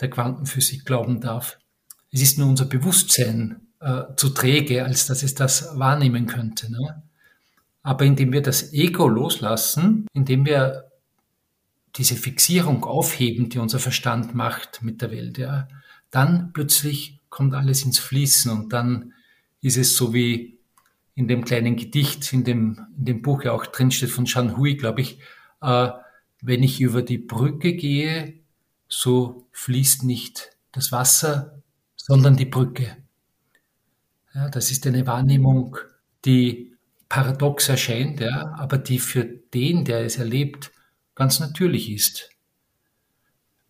der 0.00 0.10
Quantenphysik 0.10 0.84
glauben 0.84 1.20
darf. 1.20 1.58
Es 2.10 2.20
ist 2.20 2.38
nur 2.38 2.48
unser 2.48 2.64
Bewusstsein 2.66 3.60
äh, 3.80 4.02
zu 4.16 4.30
träge, 4.30 4.84
als 4.84 5.06
dass 5.06 5.22
es 5.22 5.34
das 5.34 5.78
wahrnehmen 5.78 6.26
könnte. 6.26 6.70
Ne? 6.70 7.02
Aber 7.82 8.04
indem 8.04 8.32
wir 8.32 8.42
das 8.42 8.72
Ego 8.72 9.06
loslassen, 9.06 10.06
indem 10.12 10.44
wir 10.44 10.85
diese 11.96 12.16
Fixierung 12.16 12.84
aufheben, 12.84 13.48
die 13.48 13.58
unser 13.58 13.78
Verstand 13.78 14.34
macht 14.34 14.82
mit 14.82 15.02
der 15.02 15.10
Welt, 15.10 15.38
ja, 15.38 15.68
dann 16.10 16.52
plötzlich 16.52 17.20
kommt 17.28 17.54
alles 17.54 17.84
ins 17.84 17.98
Fließen 17.98 18.50
und 18.50 18.72
dann 18.72 19.12
ist 19.60 19.76
es 19.76 19.96
so 19.96 20.14
wie 20.14 20.58
in 21.14 21.28
dem 21.28 21.44
kleinen 21.44 21.76
Gedicht, 21.76 22.32
in 22.32 22.44
dem, 22.44 22.86
in 22.98 23.04
dem 23.06 23.22
Buch 23.22 23.42
ja 23.42 23.52
auch 23.52 23.66
drinsteht 23.66 24.10
von 24.10 24.26
Shan 24.26 24.56
Hui, 24.56 24.76
glaube 24.76 25.00
ich, 25.00 25.18
äh, 25.62 25.90
wenn 26.42 26.62
ich 26.62 26.80
über 26.80 27.02
die 27.02 27.18
Brücke 27.18 27.74
gehe, 27.74 28.40
so 28.88 29.48
fließt 29.52 30.04
nicht 30.04 30.50
das 30.72 30.92
Wasser, 30.92 31.62
sondern 31.96 32.36
die 32.36 32.44
Brücke. 32.44 32.96
Ja, 34.34 34.50
das 34.50 34.70
ist 34.70 34.86
eine 34.86 35.06
Wahrnehmung, 35.06 35.78
die 36.24 36.76
paradox 37.08 37.68
erscheint, 37.68 38.20
ja, 38.20 38.54
aber 38.58 38.76
die 38.76 38.98
für 38.98 39.24
den, 39.24 39.84
der 39.84 40.04
es 40.04 40.18
erlebt, 40.18 40.70
ganz 41.16 41.40
natürlich 41.40 41.90
ist. 41.90 42.30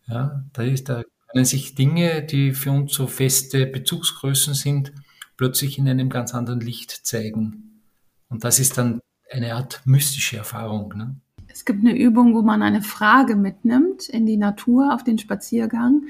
Ja, 0.07 0.43
da, 0.53 0.61
ist, 0.61 0.87
da 0.89 1.03
können 1.29 1.45
sich 1.45 1.73
Dinge, 1.73 2.21
die 2.21 2.53
für 2.53 2.71
uns 2.71 2.93
so 2.93 3.07
feste 3.07 3.65
Bezugsgrößen 3.65 4.53
sind, 4.53 4.93
plötzlich 5.35 5.79
in 5.79 5.89
einem 5.89 6.09
ganz 6.09 6.35
anderen 6.35 6.59
Licht 6.59 6.91
zeigen. 6.91 7.81
Und 8.29 8.43
das 8.43 8.59
ist 8.59 8.77
dann 8.77 9.01
eine 9.31 9.55
Art 9.55 9.81
mystische 9.85 10.37
Erfahrung. 10.37 10.93
Ne? 10.95 11.15
Es 11.47 11.65
gibt 11.65 11.79
eine 11.79 11.97
Übung, 11.97 12.35
wo 12.35 12.41
man 12.41 12.61
eine 12.61 12.81
Frage 12.81 13.35
mitnimmt 13.35 14.07
in 14.09 14.25
die 14.25 14.37
Natur 14.37 14.93
auf 14.93 15.03
den 15.03 15.17
Spaziergang 15.17 16.03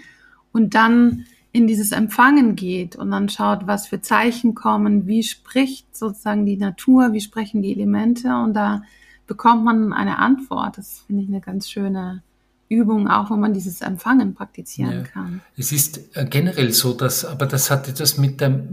und 0.52 0.76
dann 0.76 1.26
in 1.52 1.68
dieses 1.68 1.92
Empfangen 1.92 2.56
geht 2.56 2.96
und 2.96 3.10
dann 3.12 3.30
schaut, 3.30 3.66
was 3.66 3.88
für 3.88 4.02
Zeichen 4.02 4.54
kommen, 4.54 5.08
wie 5.08 5.24
spricht 5.24 5.96
sozusagen 5.96 6.46
die 6.46 6.58
Natur, 6.58 7.14
wie 7.14 7.22
sprechen 7.22 7.62
die 7.62 7.72
Elemente 7.72 8.36
und 8.36 8.54
da 8.54 8.84
bekommt 9.28 9.64
man 9.64 9.94
eine 9.94 10.18
Antwort. 10.18 10.78
Das 10.78 11.04
finde 11.06 11.24
ich 11.24 11.30
eine 11.30 11.42
ganz 11.42 11.70
schöne 11.70 12.24
Übung, 12.70 13.08
auch 13.08 13.30
wo 13.30 13.36
man 13.36 13.54
dieses 13.54 13.82
Empfangen 13.82 14.34
praktizieren 14.34 14.92
ja. 14.92 15.04
kann. 15.04 15.42
Es 15.56 15.72
ist 15.72 16.16
äh, 16.16 16.26
generell 16.26 16.74
so, 16.74 16.94
dass, 16.94 17.24
aber 17.24 17.46
das 17.46 17.70
hat 17.70 17.88
etwas 17.88 18.18
mit 18.18 18.42
der 18.42 18.68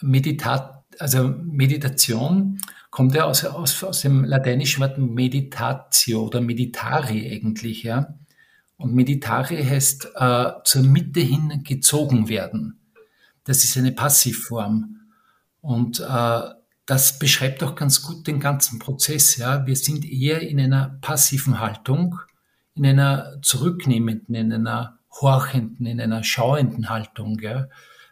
Meditat, 0.00 0.84
also 0.98 1.34
Meditation 1.42 2.60
kommt 2.90 3.14
ja 3.14 3.24
aus, 3.24 3.44
aus, 3.44 3.82
aus 3.82 4.00
dem 4.02 4.24
lateinischen 4.24 4.80
Wort 4.82 4.98
meditatio 4.98 6.26
oder 6.26 6.40
meditare 6.40 7.12
eigentlich, 7.12 7.82
ja. 7.82 8.14
Und 8.76 8.94
meditare 8.94 9.56
heißt 9.64 10.10
äh, 10.14 10.50
zur 10.64 10.82
Mitte 10.82 11.20
hin 11.20 11.62
gezogen 11.64 12.28
werden. 12.28 12.78
Das 13.44 13.62
ist 13.64 13.76
eine 13.76 13.92
Passivform. 13.92 15.00
Und 15.60 16.00
äh, 16.00 16.40
das 16.86 17.18
beschreibt 17.18 17.62
auch 17.62 17.74
ganz 17.74 18.02
gut 18.02 18.26
den 18.26 18.40
ganzen 18.40 18.78
Prozess. 18.78 19.36
Ja. 19.36 19.66
Wir 19.66 19.76
sind 19.76 20.04
eher 20.04 20.40
in 20.40 20.60
einer 20.60 20.98
passiven 21.00 21.60
Haltung, 21.60 22.18
in 22.74 22.86
einer 22.86 23.40
zurücknehmenden, 23.42 24.34
in 24.34 24.52
einer 24.52 24.98
horchenden, 25.20 25.86
in 25.86 26.00
einer 26.00 26.24
schauenden 26.24 26.88
Haltung, 26.88 27.38
ja, 27.40 27.68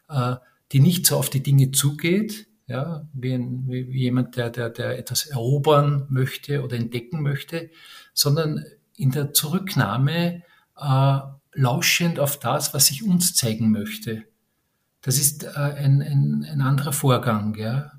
äh, 0.08 0.36
die 0.70 0.80
nicht 0.80 1.06
so 1.06 1.16
auf 1.16 1.28
die 1.28 1.42
Dinge 1.42 1.72
zugeht, 1.72 2.46
ja, 2.66 3.06
wie, 3.12 3.34
ein, 3.34 3.64
wie 3.66 3.82
jemand, 3.98 4.36
der, 4.36 4.48
der, 4.48 4.70
der 4.70 4.98
etwas 4.98 5.26
erobern 5.26 6.06
möchte 6.08 6.62
oder 6.62 6.76
entdecken 6.76 7.20
möchte, 7.20 7.70
sondern 8.14 8.64
in 8.96 9.10
der 9.10 9.32
Zurücknahme 9.32 10.42
äh, 10.78 11.18
lauschend 11.54 12.18
auf 12.18 12.38
das, 12.38 12.72
was 12.72 12.86
sich 12.86 13.02
uns 13.02 13.34
zeigen 13.34 13.70
möchte. 13.70 14.24
Das 15.02 15.18
ist 15.18 15.44
äh, 15.44 15.48
ein, 15.48 16.00
ein, 16.00 16.46
ein 16.48 16.60
anderer 16.60 16.92
Vorgang. 16.92 17.56
Ja? 17.56 17.92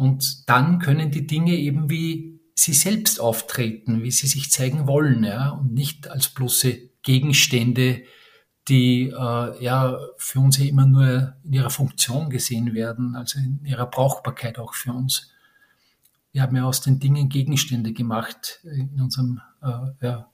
Und 0.00 0.48
dann 0.48 0.78
können 0.78 1.10
die 1.10 1.26
Dinge 1.26 1.56
eben 1.56 1.90
wie 1.90 2.40
sie 2.54 2.72
selbst 2.72 3.20
auftreten, 3.20 4.02
wie 4.02 4.10
sie 4.10 4.28
sich 4.28 4.50
zeigen 4.50 4.86
wollen, 4.86 5.24
ja, 5.24 5.50
und 5.50 5.74
nicht 5.74 6.08
als 6.08 6.30
bloße 6.30 6.88
Gegenstände, 7.02 8.04
die 8.66 9.08
äh, 9.10 9.62
ja 9.62 9.98
für 10.16 10.40
uns 10.40 10.56
ja 10.56 10.64
immer 10.64 10.86
nur 10.86 11.34
in 11.44 11.52
ihrer 11.52 11.68
Funktion 11.68 12.30
gesehen 12.30 12.72
werden, 12.72 13.14
also 13.14 13.38
in 13.40 13.62
ihrer 13.66 13.84
Brauchbarkeit 13.84 14.58
auch 14.58 14.72
für 14.72 14.94
uns. 14.94 15.32
Wir 16.32 16.40
haben 16.40 16.56
ja 16.56 16.64
aus 16.64 16.80
den 16.80 16.98
Dingen 16.98 17.28
Gegenstände 17.28 17.92
gemacht 17.92 18.60
in 18.64 19.02
unserem, 19.02 19.42
äh, 19.60 20.06
ja, 20.06 20.30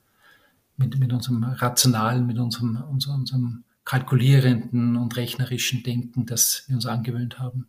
mit, 0.77 0.97
mit 1.01 1.13
unserem 1.13 1.43
rationalen, 1.43 2.25
mit 2.25 2.39
unserem, 2.39 2.85
unserem, 2.85 3.19
unserem 3.19 3.65
kalkulierenden 3.85 4.97
und 4.97 5.17
rechnerischen 5.17 5.83
Denken, 5.83 6.25
das 6.25 6.63
wir 6.69 6.77
uns 6.77 6.87
angewöhnt 6.87 7.41
haben. 7.41 7.67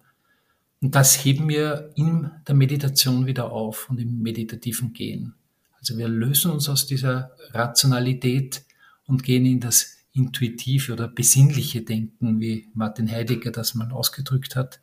Und 0.81 0.95
das 0.95 1.25
heben 1.25 1.49
wir 1.49 1.91
in 1.95 2.29
der 2.47 2.55
Meditation 2.55 3.25
wieder 3.25 3.51
auf 3.51 3.89
und 3.89 3.99
im 3.99 4.21
meditativen 4.21 4.93
Gehen. 4.93 5.33
Also 5.79 5.97
wir 5.97 6.07
lösen 6.07 6.51
uns 6.51 6.69
aus 6.69 6.85
dieser 6.85 7.31
Rationalität 7.51 8.63
und 9.05 9.23
gehen 9.23 9.45
in 9.45 9.59
das 9.59 9.97
intuitive 10.13 10.93
oder 10.93 11.07
besinnliche 11.07 11.81
Denken, 11.81 12.39
wie 12.39 12.67
Martin 12.73 13.09
Heidegger 13.09 13.51
das 13.51 13.75
mal 13.75 13.91
ausgedrückt 13.91 14.55
hat. 14.55 14.79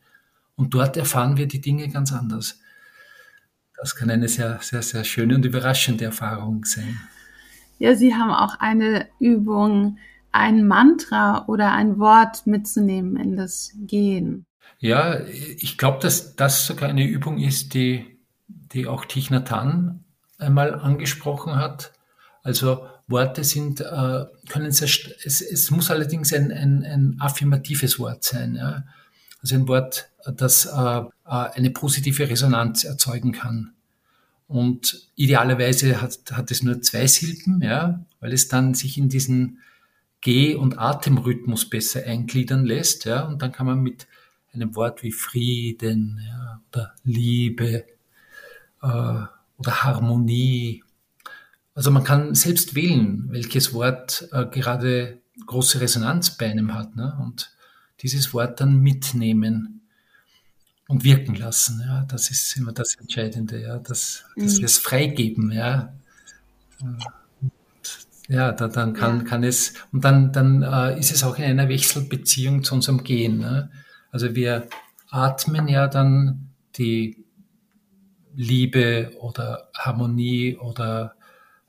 Und 0.56 0.74
dort 0.74 0.96
erfahren 0.96 1.36
wir 1.36 1.46
die 1.46 1.60
Dinge 1.60 1.88
ganz 1.88 2.12
anders. 2.12 2.60
Das 3.76 3.96
kann 3.96 4.10
eine 4.10 4.28
sehr, 4.28 4.58
sehr, 4.62 4.82
sehr 4.82 5.04
schöne 5.04 5.34
und 5.34 5.44
überraschende 5.44 6.04
Erfahrung 6.04 6.64
sein. 6.64 7.00
Ja, 7.78 7.94
Sie 7.96 8.14
haben 8.14 8.30
auch 8.30 8.60
eine 8.60 9.08
Übung, 9.18 9.98
ein 10.30 10.66
Mantra 10.66 11.44
oder 11.46 11.72
ein 11.72 11.98
Wort 11.98 12.46
mitzunehmen 12.46 13.16
in 13.16 13.36
das 13.36 13.72
Gehen. 13.86 14.46
Ja, 14.78 15.20
ich 15.20 15.78
glaube, 15.78 16.00
dass 16.00 16.36
das 16.36 16.66
sogar 16.66 16.88
eine 16.88 17.04
Übung 17.04 17.38
ist, 17.38 17.74
die, 17.74 18.18
die 18.48 18.86
auch 18.86 19.04
Thich 19.04 19.30
Nhat 19.30 19.50
Hanh 19.50 20.04
einmal 20.38 20.74
angesprochen 20.74 21.56
hat. 21.56 21.92
Also 22.42 22.86
Worte 23.06 23.44
sind, 23.44 23.80
äh, 23.80 24.24
können 24.48 24.72
sehr, 24.72 24.88
es, 25.24 25.40
es 25.40 25.70
muss 25.70 25.90
allerdings 25.90 26.32
ein, 26.32 26.52
ein, 26.52 26.84
ein 26.84 27.16
affirmatives 27.18 27.98
Wort 27.98 28.24
sein. 28.24 28.56
Ja? 28.56 28.84
Also 29.40 29.54
ein 29.54 29.68
Wort, 29.68 30.10
das 30.26 30.66
äh, 30.66 30.70
äh 30.70 31.04
eine 31.24 31.70
positive 31.70 32.28
Resonanz 32.28 32.84
erzeugen 32.84 33.32
kann. 33.32 33.74
Und 34.46 35.08
idealerweise 35.14 36.00
hat, 36.00 36.18
hat 36.32 36.50
es 36.50 36.62
nur 36.62 36.80
zwei 36.82 37.06
Silben, 37.06 37.62
ja, 37.62 38.04
weil 38.20 38.32
es 38.32 38.48
dann 38.48 38.74
sich 38.74 38.98
in 38.98 39.08
diesen 39.08 39.58
Geh- 40.20 40.54
und 40.54 40.78
Atemrhythmus 40.78 41.68
besser 41.68 42.04
eingliedern 42.04 42.64
lässt. 42.64 43.04
Ja, 43.04 43.22
und 43.24 43.42
dann 43.42 43.52
kann 43.52 43.66
man 43.66 43.80
mit 43.80 44.06
einem 44.54 44.74
Wort 44.76 45.02
wie 45.02 45.12
Frieden 45.12 46.20
ja, 46.26 46.60
oder 46.72 46.94
Liebe 47.04 47.84
äh, 48.82 49.24
oder 49.56 49.84
Harmonie, 49.84 50.82
also 51.74 51.90
man 51.90 52.04
kann 52.04 52.34
selbst 52.34 52.74
wählen, 52.74 53.26
welches 53.30 53.74
Wort 53.74 54.28
äh, 54.32 54.46
gerade 54.46 55.20
große 55.46 55.80
Resonanz 55.80 56.36
bei 56.36 56.50
einem 56.50 56.74
hat 56.74 56.94
ne? 56.94 57.16
und 57.20 57.50
dieses 58.00 58.32
Wort 58.32 58.60
dann 58.60 58.80
mitnehmen 58.80 59.82
und 60.86 61.02
wirken 61.04 61.34
lassen. 61.34 61.82
Ja, 61.84 62.04
das 62.04 62.30
ist 62.30 62.56
immer 62.56 62.72
das 62.72 62.94
Entscheidende, 62.96 63.60
ja, 63.60 63.78
dass, 63.78 64.24
dass 64.36 64.54
mhm. 64.54 64.58
wir 64.58 64.64
es 64.66 64.78
freigeben, 64.78 65.50
ja. 65.50 65.92
Ja, 68.28 68.52
da, 68.52 68.68
dann 68.68 68.94
kann, 68.94 69.24
kann 69.24 69.44
es, 69.44 69.74
und 69.92 70.04
dann, 70.04 70.32
dann 70.32 70.62
äh, 70.62 70.98
ist 70.98 71.12
es 71.12 71.24
auch 71.24 71.36
in 71.36 71.44
einer 71.44 71.68
Wechselbeziehung 71.68 72.64
zu 72.64 72.74
unserem 72.74 73.04
Gehen. 73.04 73.38
Ne? 73.38 73.70
Also 74.14 74.36
wir 74.36 74.68
atmen 75.10 75.66
ja 75.66 75.88
dann 75.88 76.50
die 76.76 77.24
Liebe 78.32 79.10
oder 79.18 79.70
Harmonie 79.76 80.56
oder 80.56 81.16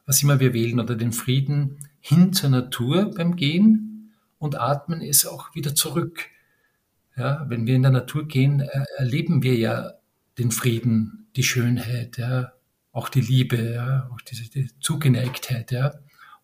was 0.05 0.21
immer 0.21 0.39
wir 0.39 0.53
wählen 0.53 0.79
oder 0.79 0.95
den 0.95 1.11
Frieden 1.11 1.79
hin 2.01 2.33
zur 2.33 2.51
Natur 2.51 3.09
beim 3.17 3.35
Gehen 3.35 4.13
und 4.37 4.59
atmen 4.59 5.01
es 5.01 5.25
auch 5.25 5.55
wieder 5.55 5.73
zurück. 5.73 6.27
Ja, 7.17 7.45
wenn 7.49 7.65
wir 7.65 7.77
in 7.77 7.81
der 7.81 7.89
Natur 7.89 8.27
gehen, 8.27 8.59
erleben 8.97 9.41
wir 9.41 9.55
ja 9.55 9.93
den 10.37 10.51
Frieden, 10.51 11.29
die 11.35 11.43
Schönheit, 11.43 12.19
ja, 12.19 12.51
auch 12.91 13.09
die 13.09 13.21
Liebe, 13.21 13.73
ja, 13.73 14.07
auch 14.13 14.21
diese 14.21 14.51
die 14.51 14.69
Zugeneigtheit, 14.79 15.71
ja. 15.71 15.95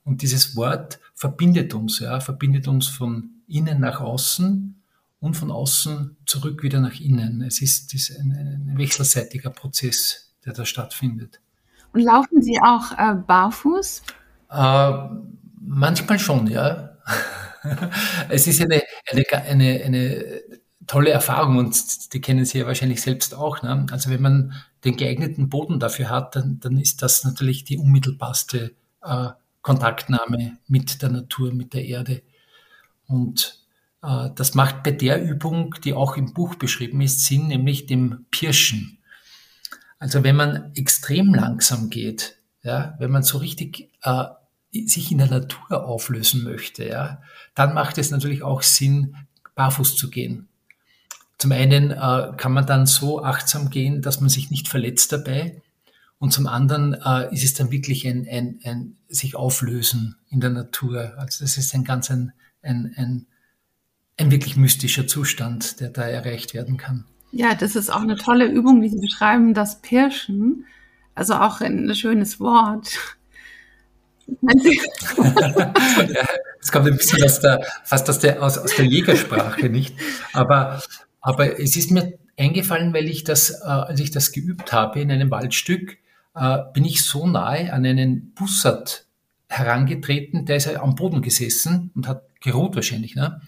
Und 0.04 0.24
dieses 0.24 0.56
Wort 0.56 1.00
verbindet 1.14 1.76
uns, 1.76 2.00
ja, 2.00 2.20
verbindet 2.22 2.68
uns 2.68 2.88
von 2.88 3.44
innen 3.48 3.80
nach 3.82 4.02
außen 4.02 4.81
und 5.22 5.36
von 5.36 5.52
außen 5.52 6.18
zurück 6.26 6.64
wieder 6.64 6.82
nach 6.82 7.00
innen. 7.00 7.42
Es 7.44 7.62
ist, 7.62 7.94
ist 7.94 8.12
ein, 8.20 8.32
ein, 8.32 8.78
wechselseitiger 8.78 9.52
Prozess, 9.52 10.34
der 10.44 10.52
da 10.52 10.66
stattfindet. 10.66 11.40
Und 11.94 12.02
laufen 12.02 12.42
Sie 12.42 12.60
auch 12.60 12.92
äh, 12.98 13.16
barfuß? 13.16 14.02
Äh, 14.50 14.92
manchmal 15.62 16.20
schon, 16.20 16.48
ja. 16.48 16.98
es 18.30 18.48
ist 18.48 18.62
eine, 18.62 18.82
eine, 19.12 19.24
eine, 19.32 19.84
eine 19.84 20.42
tolle 20.88 21.12
Erfahrung 21.12 21.58
und 21.58 22.14
die 22.14 22.20
kennen 22.20 22.44
Sie 22.44 22.58
ja 22.58 22.66
wahrscheinlich 22.66 23.02
selbst 23.02 23.36
auch. 23.36 23.62
Ne? 23.62 23.86
Also 23.92 24.10
wenn 24.10 24.22
man 24.22 24.54
den 24.84 24.98
geeigneten 24.98 25.50
Boden 25.50 25.80
dafür 25.80 26.10
hat, 26.10 26.36
dann, 26.36 26.60
dann 26.60 26.80
ist 26.80 27.04
das 27.04 27.24
natürlich 27.24 27.64
die 27.64 27.78
unmittelbarste 27.78 28.74
äh, 29.04 29.28
Kontaktnahme 29.62 30.58
mit 30.68 31.04
der 31.04 31.10
Natur, 31.10 31.54
mit 31.54 31.76
der 31.76 31.86
Erde. 31.86 32.24
Und 33.06 33.61
das 34.02 34.56
macht 34.56 34.84
bei 34.84 34.92
der 34.92 35.24
Übung, 35.24 35.76
die 35.84 35.94
auch 35.94 36.18
im 36.18 36.34
Buch 36.34 36.56
beschrieben 36.56 37.02
ist, 37.02 37.24
Sinn, 37.26 37.48
nämlich 37.48 37.86
dem 37.86 38.26
Pirschen. 38.32 38.98
Also 40.00 40.24
wenn 40.24 40.36
man 40.36 40.74
extrem 40.74 41.34
langsam 41.34 41.92
geht, 41.92 42.38
ja, 42.64 42.96
wenn 42.98 43.12
man 43.12 43.22
so 43.22 43.38
richtig 43.38 43.92
äh, 44.02 44.24
sich 44.72 45.12
in 45.12 45.20
der 45.20 45.30
Natur 45.30 45.86
auflösen 45.86 46.44
möchte, 46.44 46.88
ja, 46.88 47.22
dann 47.54 47.74
macht 47.74 47.98
es 47.98 48.10
natürlich 48.10 48.42
auch 48.42 48.64
Sinn, 48.64 49.16
barfuß 49.56 49.96
zu 49.96 50.10
gehen. 50.10 50.48
Zum 51.38 51.52
einen 51.52 51.92
äh, 51.92 52.34
kann 52.38 52.54
man 52.54 52.66
dann 52.66 52.86
so 52.86 53.24
achtsam 53.24 53.70
gehen, 53.70 54.02
dass 54.02 54.22
man 54.22 54.30
sich 54.30 54.52
nicht 54.52 54.68
verletzt 54.68 55.12
dabei. 55.12 55.62
Und 56.20 56.32
zum 56.32 56.46
anderen 56.46 56.94
äh, 56.94 57.34
ist 57.34 57.44
es 57.44 57.56
dann 57.56 57.72
wirklich 57.72 58.08
ein, 58.08 58.28
ein, 58.30 58.60
ein 58.64 58.98
sich 59.08 59.36
auflösen 59.36 60.18
in 60.30 60.40
der 60.40 60.52
Natur. 60.52 61.14
Also 61.18 61.44
das 61.44 61.58
ist 61.58 61.74
ein 61.74 61.84
ganz 61.84 62.12
ein, 62.12 62.32
ein, 62.62 62.94
ein, 62.96 63.28
ein 64.18 64.32
wirklich 64.32 64.56
mystischer 64.58 65.08
Zustand, 65.08 65.80
der 65.80 65.90
da 65.90 66.04
erreicht 66.04 66.54
werden 66.54 66.78
kann. 66.78 67.06
Ja, 67.32 67.56
das 67.56 67.76
ist 67.76 67.90
auch 67.90 68.02
eine 68.02 68.18
tolle 68.18 68.46
Übung, 68.46 68.82
wie 68.82 68.90
Sie 68.90 69.00
beschreiben, 69.00 69.54
das 69.54 69.82
Pirschen. 69.82 70.66
Also 71.16 71.36
auch 71.36 71.62
ein 71.62 71.94
schönes 71.96 72.40
Wort. 72.40 72.90
ja, 74.42 74.54
es 76.62 76.72
kommt 76.72 76.88
ein 76.88 76.98
bisschen 76.98 77.24
aus 77.24 77.40
der, 77.40 77.66
fast 77.84 78.10
aus 78.10 78.20
der, 78.20 78.42
aus, 78.42 78.58
aus 78.58 78.76
der 78.76 78.86
Jägersprache, 78.86 79.70
nicht? 79.70 79.96
Aber 80.34 80.82
aber 81.22 81.60
es 81.60 81.78
ist 81.78 81.92
mir 81.92 82.18
eingefallen, 82.38 82.94
weil 82.94 83.08
ich 83.08 83.24
das, 83.24 83.62
äh, 83.62 83.66
als 83.66 84.00
ich 84.00 84.12
das 84.12 84.32
geübt 84.32 84.74
habe 84.74 85.00
in 85.00 85.12
einem 85.12 85.30
Waldstück, 85.30 85.98
äh, 86.36 86.58
bin 86.74 86.84
ich 86.84 87.04
so 87.06 87.28
nahe 87.28 87.72
an 87.72 87.86
einen 87.86 88.34
Bussard 88.34 89.06
herangetreten, 89.48 90.46
der 90.46 90.58
ist 90.58 90.68
am 90.68 90.96
Boden 90.96 91.22
gesessen 91.22 91.92
und 91.94 92.08
hat 92.08 92.24
geruht 92.42 92.76
wahrscheinlich. 92.76 93.16
Ne? 93.16 93.42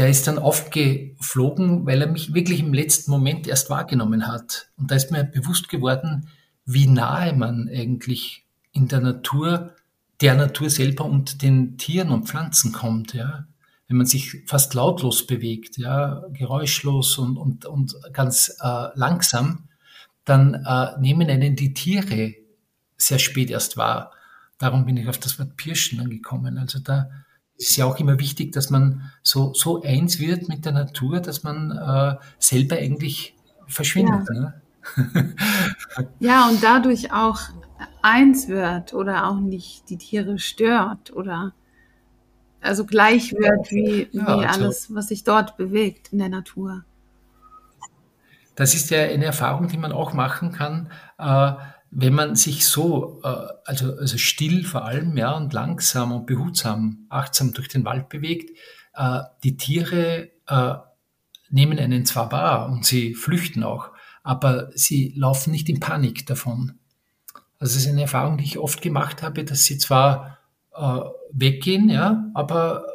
Der 0.00 0.08
ist 0.08 0.26
dann 0.26 0.38
aufgeflogen, 0.38 1.84
weil 1.84 2.00
er 2.00 2.08
mich 2.08 2.32
wirklich 2.32 2.60
im 2.60 2.72
letzten 2.72 3.10
Moment 3.10 3.46
erst 3.46 3.68
wahrgenommen 3.68 4.26
hat. 4.26 4.70
Und 4.78 4.90
da 4.90 4.94
ist 4.94 5.10
mir 5.10 5.24
bewusst 5.24 5.68
geworden, 5.68 6.30
wie 6.64 6.86
nahe 6.86 7.34
man 7.34 7.68
eigentlich 7.68 8.46
in 8.72 8.88
der 8.88 9.00
Natur, 9.00 9.74
der 10.22 10.36
Natur 10.36 10.70
selber 10.70 11.04
und 11.04 11.42
den 11.42 11.76
Tieren 11.76 12.08
und 12.08 12.28
Pflanzen 12.28 12.72
kommt. 12.72 13.12
Ja? 13.12 13.46
wenn 13.90 13.96
man 13.96 14.06
sich 14.06 14.44
fast 14.46 14.72
lautlos 14.74 15.26
bewegt, 15.26 15.76
ja, 15.76 16.22
geräuschlos 16.32 17.18
und, 17.18 17.36
und, 17.36 17.66
und 17.66 17.96
ganz 18.12 18.56
äh, 18.62 18.86
langsam, 18.94 19.68
dann 20.24 20.54
äh, 20.64 20.98
nehmen 20.98 21.28
einen 21.28 21.56
die 21.56 21.74
Tiere 21.74 22.36
sehr 22.96 23.18
spät 23.18 23.50
erst 23.50 23.76
wahr. 23.76 24.12
Darum 24.58 24.86
bin 24.86 24.96
ich 24.96 25.08
auf 25.08 25.18
das 25.18 25.40
Wort 25.40 25.56
Pirschen 25.56 25.98
dann 25.98 26.08
gekommen. 26.08 26.56
Also 26.56 26.78
da 26.78 27.10
ist 27.60 27.76
ja 27.76 27.84
auch 27.84 27.98
immer 27.98 28.18
wichtig, 28.18 28.52
dass 28.52 28.70
man 28.70 29.10
so, 29.22 29.52
so 29.52 29.82
eins 29.82 30.18
wird 30.18 30.48
mit 30.48 30.64
der 30.64 30.72
Natur, 30.72 31.20
dass 31.20 31.42
man 31.42 31.70
äh, 31.70 32.16
selber 32.38 32.76
eigentlich 32.76 33.36
verschwindet. 33.66 34.26
Ja. 34.32 34.40
Ne? 34.40 34.62
ja, 36.20 36.48
und 36.48 36.62
dadurch 36.62 37.12
auch 37.12 37.38
eins 38.00 38.48
wird 38.48 38.94
oder 38.94 39.28
auch 39.28 39.38
nicht 39.38 39.90
die 39.90 39.98
Tiere 39.98 40.38
stört 40.38 41.12
oder 41.12 41.52
also 42.62 42.86
gleich 42.86 43.32
wird 43.32 43.70
wie, 43.70 44.08
wie 44.10 44.18
ja, 44.18 44.24
also, 44.24 44.64
alles, 44.64 44.94
was 44.94 45.08
sich 45.08 45.24
dort 45.24 45.58
bewegt 45.58 46.14
in 46.14 46.18
der 46.18 46.30
Natur. 46.30 46.84
Das 48.54 48.74
ist 48.74 48.88
ja 48.90 49.02
eine 49.02 49.26
Erfahrung, 49.26 49.68
die 49.68 49.76
man 49.76 49.92
auch 49.92 50.14
machen 50.14 50.52
kann, 50.52 50.90
äh, 51.18 51.52
wenn 51.90 52.14
man 52.14 52.36
sich 52.36 52.66
so, 52.66 53.20
äh, 53.24 53.46
also, 53.64 53.96
also 53.96 54.16
still 54.16 54.64
vor 54.64 54.84
allem, 54.84 55.16
ja, 55.16 55.32
und 55.32 55.52
langsam 55.52 56.12
und 56.12 56.26
behutsam, 56.26 57.06
achtsam 57.08 57.52
durch 57.52 57.68
den 57.68 57.84
Wald 57.84 58.08
bewegt. 58.08 58.56
Äh, 58.94 59.22
die 59.42 59.56
Tiere 59.56 60.30
äh, 60.46 60.74
nehmen 61.50 61.78
einen 61.78 62.06
zwar 62.06 62.30
wahr 62.30 62.68
und 62.68 62.86
sie 62.86 63.14
flüchten 63.14 63.64
auch, 63.64 63.90
aber 64.22 64.70
sie 64.74 65.12
laufen 65.16 65.50
nicht 65.50 65.68
in 65.68 65.80
Panik 65.80 66.26
davon. 66.26 66.78
Also 67.58 67.76
es 67.76 67.84
ist 67.84 67.88
eine 67.88 68.02
Erfahrung, 68.02 68.38
die 68.38 68.44
ich 68.44 68.58
oft 68.58 68.80
gemacht 68.80 69.22
habe, 69.22 69.44
dass 69.44 69.64
sie 69.64 69.78
zwar 69.78 70.38
weggehen, 71.32 71.90
ja, 71.90 72.30
aber 72.32 72.86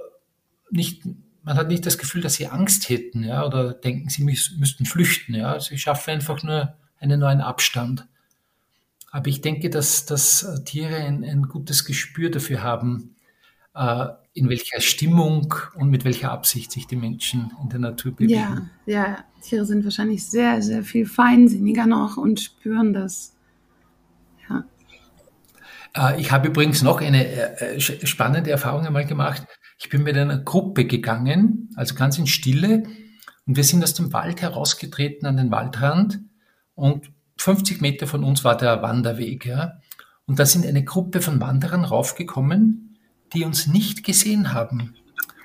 nicht, 0.71 1.03
man 1.43 1.58
hat 1.58 1.67
nicht 1.67 1.86
das 1.86 1.97
Gefühl, 1.97 2.21
dass 2.21 2.36
sie 2.36 2.47
Angst 2.47 2.89
hätten, 2.89 3.23
ja, 3.23 3.45
oder 3.45 3.73
denken, 3.73 4.10
sie 4.10 4.23
müssten 4.23 4.86
flüchten, 4.86 5.36
ja. 5.36 5.60
Sie 5.60 5.77
schaffen 5.77 6.12
einfach 6.12 6.41
nur 6.41 6.73
einen 6.99 7.19
neuen 7.19 7.41
Abstand. 7.41 8.08
Aber 9.15 9.30
ich 9.30 9.39
denke, 9.39 9.69
dass, 9.69 10.06
dass 10.06 10.62
Tiere 10.65 10.97
ein, 10.97 11.23
ein 11.23 11.43
gutes 11.43 11.86
Gespür 11.86 12.30
dafür 12.30 12.62
haben, 12.63 13.15
äh, 13.73 14.08
in 14.34 14.49
welcher 14.49 14.82
Stimmung 14.82 15.56
und 15.75 15.89
mit 15.89 16.04
welcher 16.04 16.34
Absicht 16.34 16.69
sich 16.73 16.86
die 16.86 16.97
Menschen 16.97 17.54
in 17.63 17.69
der 17.69 17.80
Natur 17.80 18.12
bewegen. 18.12 18.34
Ja, 18.34 18.69
ja, 18.86 19.23
Tiere 19.41 19.65
sind 19.65 19.86
wahrscheinlich 19.86 20.25
sehr, 20.25 20.62
sehr 20.62 20.84
viel 20.84 21.06
feinsinniger 21.06 21.88
noch 21.88 22.17
und 22.17 22.41
spüren 22.41 22.91
das. 22.91 23.38
Ja. 24.49 24.65
Äh, 25.95 26.19
ich 26.19 26.34
habe 26.34 26.49
übrigens 26.49 26.82
noch 26.82 26.99
eine 26.99 27.25
äh, 27.25 27.80
spannende 27.80 28.51
Erfahrung 28.51 28.86
einmal 28.86 29.06
gemacht. 29.06 29.47
Ich 29.78 29.88
bin 29.88 30.04
mit 30.04 30.17
einer 30.17 30.39
Gruppe 30.39 30.84
gegangen, 30.84 31.69
also 31.78 31.95
ganz 31.95 32.17
in 32.17 32.28
Stille, 32.28 32.84
und 33.47 33.56
wir 33.56 33.63
sind 33.63 33.82
aus 33.82 33.93
dem 33.93 34.12
Wald 34.12 34.41
herausgetreten 34.41 35.25
an 35.25 35.38
den 35.38 35.51
Waldrand 35.51 36.19
und 36.73 37.14
50 37.38 37.82
Meter 37.82 38.08
von 38.08 38.24
uns 38.24 38.43
war 38.43 38.58
der 38.58 38.82
Wanderweg. 38.82 39.45
Ja? 39.45 39.80
Und 40.26 40.39
da 40.39 40.45
sind 40.45 40.65
eine 40.65 40.84
Gruppe 40.84 41.21
von 41.21 41.39
Wanderern 41.41 41.86
raufgekommen, 41.86 42.98
die 43.34 43.43
uns 43.43 43.67
nicht 43.67 44.04
gesehen 44.04 44.54
haben. 44.54 44.95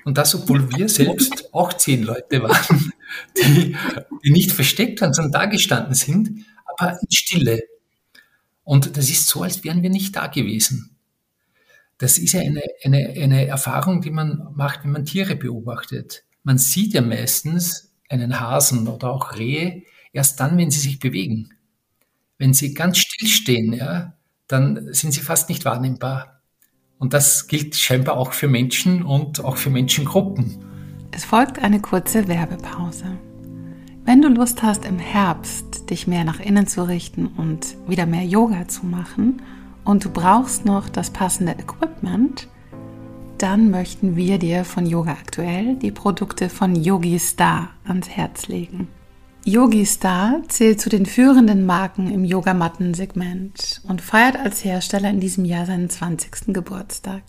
Und 0.03 0.17
das, 0.17 0.33
obwohl 0.33 0.75
wir 0.75 0.89
selbst 0.89 1.53
auch 1.53 1.73
zehn 1.73 2.03
Leute 2.03 2.41
waren, 2.41 2.91
die, 3.37 3.75
die 4.23 4.31
nicht 4.31 4.51
versteckt 4.51 5.01
waren, 5.01 5.13
sondern 5.13 5.31
da 5.31 5.45
gestanden 5.45 5.93
sind, 5.93 6.45
aber 6.65 6.99
in 7.01 7.11
Stille. 7.11 7.61
Und 8.63 8.97
das 8.97 9.09
ist 9.09 9.27
so, 9.27 9.43
als 9.43 9.63
wären 9.63 9.83
wir 9.83 9.89
nicht 9.89 10.15
da 10.15 10.27
gewesen. 10.27 10.95
Das 11.97 12.17
ist 12.17 12.33
ja 12.33 12.41
eine, 12.41 12.63
eine, 12.83 13.09
eine 13.09 13.45
Erfahrung, 13.45 14.01
die 14.01 14.09
man 14.09 14.47
macht, 14.55 14.83
wenn 14.83 14.91
man 14.91 15.05
Tiere 15.05 15.35
beobachtet. 15.35 16.23
Man 16.43 16.57
sieht 16.57 16.93
ja 16.93 17.01
meistens 17.01 17.93
einen 18.09 18.39
Hasen 18.39 18.87
oder 18.87 19.11
auch 19.11 19.37
Rehe 19.37 19.83
erst 20.11 20.39
dann, 20.39 20.57
wenn 20.57 20.71
sie 20.71 20.79
sich 20.79 20.99
bewegen. 20.99 21.53
Wenn 22.41 22.55
sie 22.55 22.73
ganz 22.73 22.97
still 22.97 23.27
stehen, 23.27 23.71
ja, 23.71 24.13
dann 24.47 24.91
sind 24.95 25.13
sie 25.13 25.19
fast 25.19 25.47
nicht 25.47 25.63
wahrnehmbar. 25.63 26.41
Und 26.97 27.13
das 27.13 27.47
gilt 27.47 27.75
scheinbar 27.75 28.17
auch 28.17 28.33
für 28.33 28.47
Menschen 28.47 29.03
und 29.03 29.45
auch 29.45 29.57
für 29.57 29.69
Menschengruppen. 29.69 30.57
Es 31.11 31.23
folgt 31.23 31.59
eine 31.59 31.79
kurze 31.79 32.27
Werbepause. 32.27 33.05
Wenn 34.05 34.23
du 34.23 34.29
Lust 34.29 34.63
hast, 34.63 34.85
im 34.85 34.97
Herbst 34.97 35.91
dich 35.91 36.07
mehr 36.07 36.23
nach 36.23 36.39
innen 36.39 36.65
zu 36.65 36.87
richten 36.87 37.27
und 37.27 37.75
wieder 37.87 38.07
mehr 38.07 38.25
Yoga 38.25 38.67
zu 38.67 38.87
machen 38.87 39.43
und 39.83 40.03
du 40.03 40.09
brauchst 40.09 40.65
noch 40.65 40.89
das 40.89 41.11
passende 41.11 41.51
Equipment, 41.51 42.47
dann 43.37 43.69
möchten 43.69 44.15
wir 44.15 44.39
dir 44.39 44.65
von 44.65 44.87
Yoga 44.87 45.11
Aktuell 45.11 45.75
die 45.75 45.91
Produkte 45.91 46.49
von 46.49 46.75
Yogi 46.75 47.19
Star 47.19 47.69
ans 47.83 48.09
Herz 48.09 48.47
legen. 48.47 48.87
Yogi 49.43 49.87
Star 49.87 50.43
zählt 50.49 50.79
zu 50.79 50.89
den 50.89 51.07
führenden 51.07 51.65
Marken 51.65 52.11
im 52.11 52.23
Yogamatten-Segment 52.23 53.81
und 53.87 53.99
feiert 53.99 54.35
als 54.35 54.63
Hersteller 54.63 55.09
in 55.09 55.19
diesem 55.19 55.45
Jahr 55.45 55.65
seinen 55.65 55.89
20. 55.89 56.53
Geburtstag. 56.53 57.23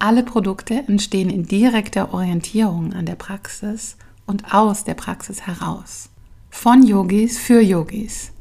Alle 0.00 0.24
Produkte 0.24 0.82
entstehen 0.88 1.30
in 1.30 1.46
direkter 1.46 2.12
Orientierung 2.12 2.92
an 2.92 3.06
der 3.06 3.14
Praxis 3.14 3.96
und 4.26 4.52
aus 4.52 4.82
der 4.82 4.94
Praxis 4.94 5.46
heraus. 5.46 6.08
Von 6.50 6.84
Yogis 6.84 7.38
für 7.38 7.60
Yogis. 7.60 8.32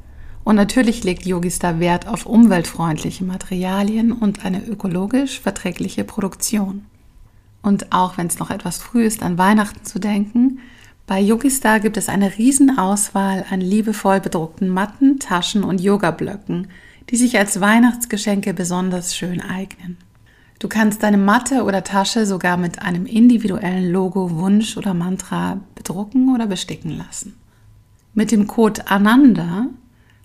Und 0.43 0.56
natürlich 0.56 1.04
legt 1.04 1.28
Yogistar 1.28 1.80
Wert 1.80 2.08
auf 2.08 2.25
umweltfreundliche 2.25 3.25
Materialien 3.25 4.12
und 4.12 4.43
eine 4.43 4.65
ökologisch 4.65 5.39
verträgliche 5.39 6.04
Produktion. 6.04 6.86
Und 7.62 7.91
auch 7.91 8.17
wenn 8.17 8.25
es 8.25 8.39
noch 8.39 8.49
etwas 8.49 8.80
früh 8.80 9.06
ist, 9.06 9.21
an 9.21 9.38
Weihnachten 9.38 9.86
zu 9.86 9.99
denken, 9.99 10.60
bei 11.07 11.19
Yogistar 11.19 11.79
gibt 11.79 11.97
es 11.97 12.09
eine 12.09 12.37
Riesenauswahl 12.37 13.45
an 13.49 13.61
liebevoll 13.61 14.19
bedruckten 14.19 14.69
Matten, 14.69 15.19
Taschen 15.19 15.63
und 15.63 15.79
Yoga-Blöcken, 15.79 16.67
die 17.11 17.15
sich 17.15 17.37
als 17.37 17.61
Weihnachtsgeschenke 17.61 18.55
besonders 18.55 19.15
schön 19.15 19.39
eignen. 19.39 19.97
Du 20.57 20.67
kannst 20.67 21.03
deine 21.03 21.17
Matte 21.17 21.63
oder 21.63 21.83
Tasche 21.83 22.25
sogar 22.25 22.57
mit 22.57 22.81
einem 22.81 23.05
individuellen 23.05 23.91
Logo, 23.91 24.31
Wunsch 24.31 24.77
oder 24.77 24.95
Mantra 24.95 25.59
bedrucken 25.75 26.33
oder 26.33 26.47
besticken 26.47 26.97
lassen. 26.97 27.35
Mit 28.15 28.31
dem 28.31 28.47
Code 28.47 28.89
ANANDA, 28.89 29.67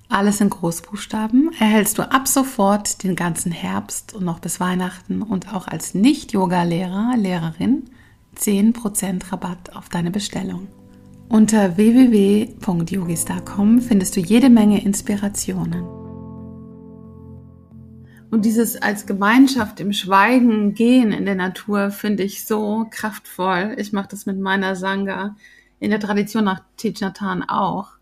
alles 0.09 0.41
in 0.41 0.49
Großbuchstaben, 0.49 1.51
erhältst 1.59 1.99
du 1.99 2.11
ab 2.11 2.27
sofort 2.27 3.03
den 3.03 3.17
ganzen 3.17 3.53
Herbst 3.53 4.15
und 4.15 4.25
noch 4.25 4.39
bis 4.39 4.61
Weihnachten 4.61 5.21
und 5.21 5.53
auch 5.53 5.69
als 5.69 5.93
Nicht-Yoga-Lehrer, 5.93 7.17
Lehrerin 7.17 7.91
10% 8.41 9.31
Rabatt 9.31 9.77
auf 9.77 9.89
deine 9.89 10.11
Bestellung. 10.11 10.67
Unter 11.29 11.77
www.yogis.com 11.77 13.81
findest 13.81 14.17
du 14.17 14.21
jede 14.21 14.51
Menge 14.51 14.85
Inspirationen. 14.85 15.85
Und 18.31 18.45
dieses 18.45 18.81
als 18.81 19.07
Gemeinschaft 19.07 19.81
im 19.81 19.93
Schweigen 19.93 20.75
gehen 20.75 21.13
in 21.13 21.27
der 21.27 21.35
Natur 21.35 21.91
finde 21.91 22.23
ich 22.23 22.47
so 22.47 22.87
kraftvoll. 22.91 23.75
Ich 23.79 23.93
mache 23.93 24.09
das 24.09 24.27
mit 24.27 24.39
meiner 24.39 24.77
Sangha 24.77 25.37
in 25.81 25.91
der 25.91 26.01
Tradition 26.01 26.45
nach 26.45 26.63
Thich 26.77 27.05
auch. 27.49 27.93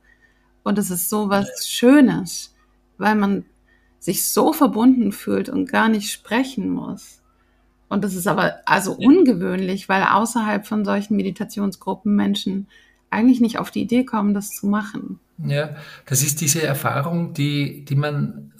Und 0.62 0.78
es 0.78 0.90
ist 0.90 1.08
so 1.08 1.30
was 1.30 1.68
Schönes, 1.68 2.54
weil 2.98 3.14
man 3.14 3.46
sich 3.98 4.30
so 4.30 4.52
verbunden 4.52 5.12
fühlt 5.12 5.48
und 5.48 5.70
gar 5.70 5.88
nicht 5.88 6.10
sprechen 6.10 6.70
muss. 6.70 7.17
Und 7.88 8.04
das 8.04 8.14
ist 8.14 8.26
aber 8.26 8.56
also 8.66 8.92
ungewöhnlich, 8.92 9.88
weil 9.88 10.02
außerhalb 10.02 10.66
von 10.66 10.84
solchen 10.84 11.16
Meditationsgruppen 11.16 12.14
Menschen 12.14 12.68
eigentlich 13.10 13.40
nicht 13.40 13.58
auf 13.58 13.70
die 13.70 13.82
Idee 13.82 14.04
kommen, 14.04 14.34
das 14.34 14.54
zu 14.54 14.66
machen. 14.66 15.18
Ja, 15.44 15.76
das 16.06 16.22
ist 16.22 16.40
diese 16.40 16.62
Erfahrung, 16.62 17.32
die, 17.32 17.84
die 17.84 17.94
man 17.94 18.52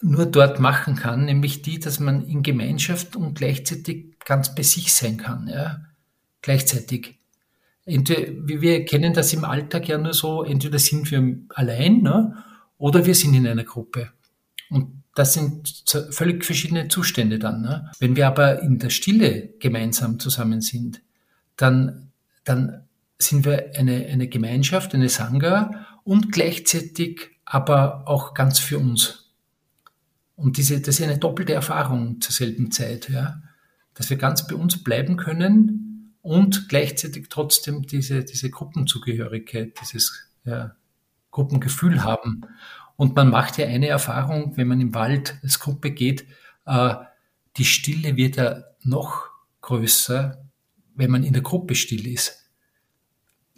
nur 0.00 0.26
dort 0.26 0.58
machen 0.58 0.96
kann, 0.96 1.26
nämlich 1.26 1.62
die, 1.62 1.78
dass 1.78 2.00
man 2.00 2.26
in 2.26 2.42
Gemeinschaft 2.42 3.16
und 3.16 3.34
gleichzeitig 3.34 4.18
ganz 4.24 4.54
bei 4.54 4.62
sich 4.62 4.92
sein 4.92 5.16
kann, 5.16 5.48
ja, 5.48 5.80
gleichzeitig. 6.40 7.18
Entweder, 7.84 8.32
wir 8.46 8.84
kennen 8.84 9.12
das 9.12 9.32
im 9.32 9.44
Alltag 9.44 9.88
ja 9.88 9.98
nur 9.98 10.14
so, 10.14 10.42
entweder 10.42 10.78
sind 10.78 11.10
wir 11.10 11.38
allein, 11.54 12.02
ne, 12.02 12.36
oder 12.78 13.04
wir 13.04 13.14
sind 13.14 13.34
in 13.34 13.46
einer 13.46 13.64
Gruppe. 13.64 14.10
Und 14.70 15.01
das 15.14 15.34
sind 15.34 15.84
völlig 16.10 16.44
verschiedene 16.44 16.88
Zustände 16.88 17.38
dann. 17.38 17.60
Ne? 17.62 17.90
Wenn 17.98 18.16
wir 18.16 18.26
aber 18.26 18.62
in 18.62 18.78
der 18.78 18.90
Stille 18.90 19.50
gemeinsam 19.58 20.18
zusammen 20.18 20.60
sind, 20.60 21.02
dann, 21.56 22.12
dann 22.44 22.84
sind 23.18 23.44
wir 23.44 23.72
eine, 23.76 24.06
eine 24.06 24.28
Gemeinschaft, 24.28 24.94
eine 24.94 25.08
Sangha 25.08 25.86
und 26.04 26.32
gleichzeitig 26.32 27.30
aber 27.44 28.08
auch 28.08 28.34
ganz 28.34 28.58
für 28.58 28.78
uns. 28.78 29.30
Und 30.34 30.56
diese, 30.56 30.80
das 30.80 30.98
ist 30.98 31.02
eine 31.02 31.18
doppelte 31.18 31.52
Erfahrung 31.52 32.20
zur 32.20 32.32
selben 32.32 32.70
Zeit, 32.72 33.08
ja? 33.10 33.42
dass 33.94 34.08
wir 34.08 34.16
ganz 34.16 34.46
bei 34.46 34.54
uns 34.54 34.82
bleiben 34.82 35.16
können 35.16 36.14
und 36.22 36.68
gleichzeitig 36.68 37.26
trotzdem 37.28 37.82
diese, 37.82 38.24
diese 38.24 38.48
Gruppenzugehörigkeit, 38.48 39.74
dieses 39.80 40.30
ja, 40.44 40.74
Gruppengefühl 41.30 42.02
haben. 42.02 42.46
Und 43.02 43.16
man 43.16 43.30
macht 43.30 43.58
ja 43.58 43.66
eine 43.66 43.88
Erfahrung, 43.88 44.56
wenn 44.56 44.68
man 44.68 44.80
im 44.80 44.94
Wald 44.94 45.36
als 45.42 45.58
Gruppe 45.58 45.90
geht, 45.90 46.24
äh, 46.66 46.94
die 47.56 47.64
Stille 47.64 48.16
wird 48.16 48.36
ja 48.36 48.62
noch 48.84 49.24
größer, 49.60 50.40
wenn 50.94 51.10
man 51.10 51.24
in 51.24 51.32
der 51.32 51.42
Gruppe 51.42 51.74
still 51.74 52.06
ist. 52.06 52.48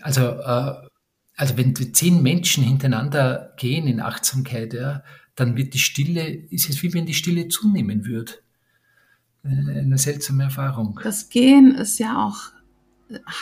Also, 0.00 0.22
äh, 0.22 0.88
also 1.36 1.58
wenn 1.58 1.74
zehn 1.76 2.22
Menschen 2.22 2.64
hintereinander 2.64 3.52
gehen 3.58 3.86
in 3.86 4.00
Achtsamkeit, 4.00 4.72
ja, 4.72 5.02
dann 5.36 5.58
wird 5.58 5.74
die 5.74 5.78
Stille, 5.78 6.26
ist 6.26 6.70
es 6.70 6.82
wie 6.82 6.94
wenn 6.94 7.04
die 7.04 7.12
Stille 7.12 7.48
zunehmen 7.48 8.06
würde. 8.06 8.32
Eine 9.42 9.98
seltsame 9.98 10.44
Erfahrung. 10.44 10.98
Das 11.04 11.28
Gehen 11.28 11.74
ist 11.74 11.98
ja 11.98 12.24
auch 12.24 12.44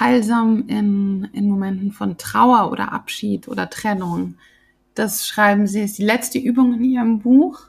heilsam 0.00 0.66
in, 0.66 1.28
in 1.32 1.48
Momenten 1.48 1.92
von 1.92 2.18
Trauer 2.18 2.72
oder 2.72 2.90
Abschied 2.90 3.46
oder 3.46 3.70
Trennung. 3.70 4.34
Das 4.94 5.26
schreiben 5.26 5.66
Sie, 5.66 5.83
ist 5.83 5.98
die 5.98 6.05
letzte 6.05 6.38
Übung 6.38 6.74
in 6.74 6.85
Ihrem 6.85 7.18
Buch. 7.20 7.61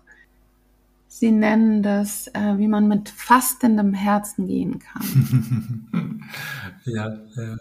Sie 1.07 1.31
nennen 1.31 1.83
das, 1.83 2.27
äh, 2.29 2.57
wie 2.57 2.67
man 2.67 2.87
mit 2.87 3.07
fastendem 3.09 3.93
Herzen 3.93 4.47
gehen 4.47 4.79
kann. 4.79 6.29
ja, 6.85 7.17
ja. 7.35 7.57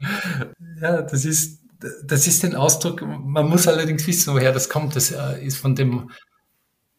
ja, 0.80 1.02
das 1.02 1.24
ist, 1.24 1.62
das 2.04 2.26
ist 2.26 2.44
ein 2.44 2.54
Ausdruck, 2.54 3.02
man 3.02 3.48
muss 3.48 3.66
allerdings 3.66 4.06
wissen, 4.06 4.34
woher 4.34 4.52
das 4.52 4.68
kommt. 4.68 4.94
Das 4.94 5.10
äh, 5.10 5.44
ist 5.44 5.56
von 5.56 5.74
dem 5.74 6.10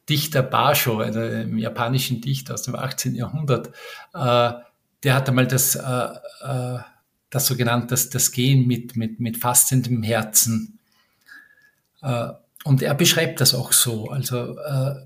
Dichter 0.09 0.43
Basho, 0.43 0.99
einem 0.99 1.57
japanischen 1.57 2.19
Dichter 2.19 2.55
aus 2.55 2.63
dem 2.63 2.75
18. 2.75 3.15
Jahrhundert. 3.15 3.69
Äh, 4.13 4.53
der 5.03 5.15
hat 5.15 5.29
einmal 5.29 5.47
das, 5.47 5.75
äh, 5.75 6.79
das 7.33 7.47
so 7.47 7.55
genannt, 7.55 7.91
das, 7.91 8.09
das 8.09 8.31
Gehen 8.31 8.67
mit, 8.67 8.95
mit, 8.95 9.19
mit 9.19 9.37
fastendem 9.37 10.03
Herzen. 10.03 10.79
Und 12.63 12.81
er 12.81 12.93
beschreibt 12.95 13.41
das 13.41 13.53
auch 13.53 13.71
so. 13.71 14.09
Also 14.09 14.55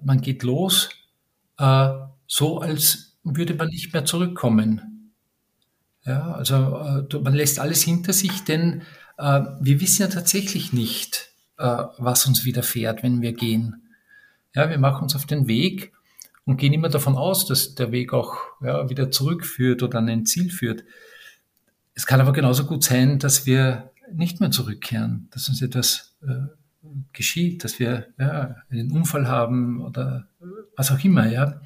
man 0.03 0.21
geht 0.21 0.43
los, 0.43 0.89
so 2.27 2.59
als 2.59 3.07
würde 3.23 3.53
man 3.53 3.67
nicht 3.69 3.93
mehr 3.93 4.05
zurückkommen. 4.05 5.11
Ja, 6.05 6.31
also 6.31 6.55
äh, 7.11 7.19
man 7.19 7.33
lässt 7.33 7.59
alles 7.59 7.81
hinter 7.81 8.13
sich, 8.13 8.45
denn 8.45 8.83
äh, 9.17 9.41
wir 9.59 9.81
wissen 9.81 10.03
ja 10.03 10.07
tatsächlich 10.07 10.71
nicht, 10.71 11.31
äh, 11.57 11.83
was 11.97 12.25
uns 12.25 12.45
widerfährt, 12.45 13.03
wenn 13.03 13.21
wir 13.21 13.33
gehen. 13.33 13.89
Ja, 14.55 14.69
wir 14.69 14.77
machen 14.77 15.03
uns 15.03 15.15
auf 15.15 15.25
den 15.25 15.49
Weg 15.49 15.91
und 16.45 16.57
gehen 16.57 16.71
immer 16.71 16.87
davon 16.87 17.17
aus, 17.17 17.45
dass 17.45 17.75
der 17.75 17.91
Weg 17.91 18.13
auch 18.13 18.37
ja, 18.61 18.89
wieder 18.89 19.11
zurückführt 19.11 19.83
oder 19.83 19.97
an 19.99 20.07
ein 20.07 20.25
Ziel 20.25 20.49
führt. 20.49 20.85
Es 21.97 22.05
kann 22.05 22.21
aber 22.21 22.31
genauso 22.31 22.65
gut 22.65 22.83
sein, 22.83 23.17
dass 23.17 23.47
wir 23.47 23.91
nicht 24.13 24.39
mehr 24.39 24.51
zurückkehren, 24.51 25.29
dass 25.31 25.49
uns 25.49 25.63
etwas 25.63 26.15
äh, 26.21 26.45
geschieht, 27.11 27.63
dass 27.63 27.79
wir 27.79 28.09
ja, 28.19 28.57
einen 28.69 28.91
Unfall 28.91 29.27
haben 29.27 29.81
oder 29.81 30.27
was 30.75 30.91
auch 30.91 31.03
immer. 31.03 31.25
Ja. 31.25 31.59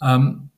Ähm, 0.00 0.48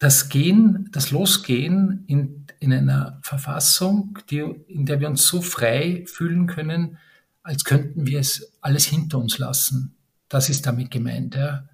das 0.00 0.28
Gehen, 0.28 0.88
das 0.90 1.12
Losgehen 1.12 2.02
in, 2.08 2.44
in 2.58 2.72
einer 2.72 3.20
Verfassung, 3.22 4.18
die, 4.30 4.40
in 4.40 4.84
der 4.84 4.98
wir 4.98 5.08
uns 5.08 5.24
so 5.28 5.40
frei 5.40 6.02
fühlen 6.08 6.48
können, 6.48 6.98
als 7.44 7.64
könnten 7.64 8.04
wir 8.04 8.18
es 8.18 8.52
alles 8.62 8.84
hinter 8.84 9.18
uns 9.18 9.38
lassen. 9.38 9.94
Das 10.28 10.50
ist 10.50 10.66
damit 10.66 10.90
gemeint. 10.90 11.36
Ja. 11.36 11.68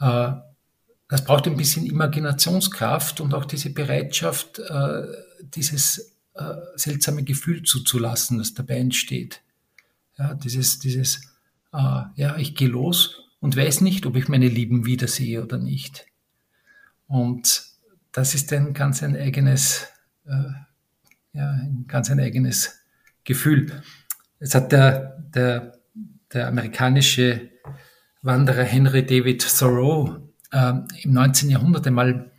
Äh, 0.00 0.40
das 1.08 1.24
braucht 1.24 1.46
ein 1.46 1.58
bisschen 1.58 1.84
Imaginationskraft 1.84 3.20
und 3.20 3.34
auch 3.34 3.44
diese 3.44 3.68
Bereitschaft, 3.70 4.60
äh, 4.60 5.02
dieses 5.42 6.16
äh, 6.34 6.54
seltsame 6.76 7.24
Gefühl 7.24 7.62
zuzulassen, 7.62 8.38
das 8.38 8.54
dabei 8.54 8.78
entsteht. 8.78 9.42
Ja, 10.18 10.34
dieses, 10.34 10.78
dieses, 10.78 11.20
ja, 11.72 12.36
ich 12.38 12.54
gehe 12.54 12.68
los 12.68 13.26
und 13.40 13.54
weiß 13.54 13.82
nicht, 13.82 14.06
ob 14.06 14.16
ich 14.16 14.28
meine 14.28 14.48
Lieben 14.48 14.86
wiedersehe 14.86 15.42
oder 15.42 15.58
nicht. 15.58 16.06
Und 17.06 17.64
das 18.12 18.34
ist 18.34 18.52
ein 18.52 18.72
ganz 18.72 19.02
ein 19.02 19.16
eigenes, 19.16 19.86
äh, 20.24 20.52
ja, 21.32 21.50
ein 21.50 21.84
ganz 21.86 22.10
ein 22.10 22.18
eigenes 22.18 22.78
Gefühl. 23.24 23.82
Es 24.38 24.54
hat 24.54 24.72
der, 24.72 25.18
der, 25.34 25.78
der 26.32 26.48
amerikanische 26.48 27.50
Wanderer 28.22 28.64
Henry 28.64 29.04
David 29.04 29.46
Thoreau 29.58 30.16
äh, 30.50 30.72
im 31.02 31.12
19. 31.12 31.50
Jahrhundert 31.50 31.86
einmal 31.86 32.30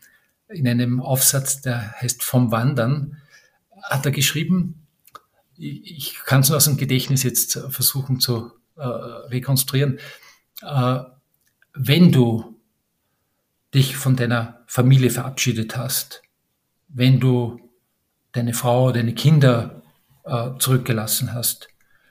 in 0.49 0.67
einem 0.67 1.01
Aufsatz, 1.01 1.61
der 1.61 1.93
heißt 2.01 2.23
Vom 2.23 2.51
Wandern, 2.51 3.17
hat 3.83 4.05
er 4.05 4.11
geschrieben, 4.11 4.87
ich 5.57 6.19
kann 6.25 6.41
es 6.41 6.49
nur 6.49 6.57
aus 6.57 6.65
dem 6.65 6.77
Gedächtnis 6.77 7.23
jetzt 7.23 7.59
versuchen 7.69 8.19
zu 8.19 8.51
äh, 8.75 8.83
rekonstruieren, 8.85 9.99
äh, 10.61 10.99
wenn 11.73 12.11
du 12.11 12.59
dich 13.73 13.97
von 13.97 14.15
deiner 14.15 14.63
Familie 14.67 15.09
verabschiedet 15.09 15.77
hast, 15.77 16.21
wenn 16.87 17.19
du 17.19 17.59
deine 18.31 18.53
Frau, 18.53 18.91
deine 18.91 19.13
Kinder 19.13 19.81
äh, 20.25 20.51
zurückgelassen 20.59 21.33
hast, 21.33 21.69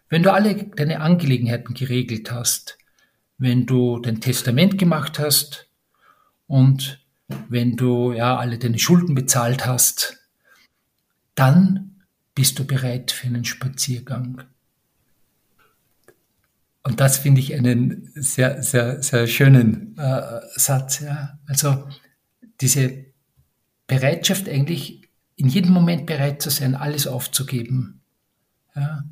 wenn 0.09 0.23
du 0.23 0.33
alle 0.33 0.65
deine 0.65 1.01
Angelegenheiten 1.01 1.75
geregelt 1.75 2.31
hast, 2.31 2.79
wenn 3.39 3.67
du 3.67 3.99
dein 4.01 4.21
Testament 4.21 4.79
gemacht 4.79 5.19
hast 5.19 5.69
und 6.47 7.06
wenn 7.49 7.77
du 7.77 8.13
ja 8.13 8.37
alle 8.37 8.59
deine 8.59 8.79
Schulden 8.79 9.15
bezahlt 9.15 9.67
hast, 9.67 10.19
dann 11.35 12.03
bist 12.35 12.59
du 12.59 12.65
bereit 12.65 13.11
für 13.13 13.27
einen 13.27 13.45
Spaziergang. 13.45 14.43
Und 16.83 17.01
das 17.01 17.19
finde 17.19 17.41
ich 17.41 17.53
einen 17.53 18.13
sehr, 18.15 18.63
sehr, 18.63 19.03
sehr 19.03 19.27
schönen 19.27 19.99
äh, 19.99 20.41
Satz. 20.55 21.01
Ja. 21.01 21.39
Also 21.47 21.89
diese 22.61 23.07
Bereitschaft 23.89 24.49
eigentlich 24.49 25.03
in 25.35 25.49
jedem 25.49 25.73
Moment 25.73 26.07
bereit 26.07 26.41
zu 26.41 26.51
sein, 26.51 26.77
alles 26.77 27.09
aufzugeben. 27.09 28.03
Ja. 28.77 29.05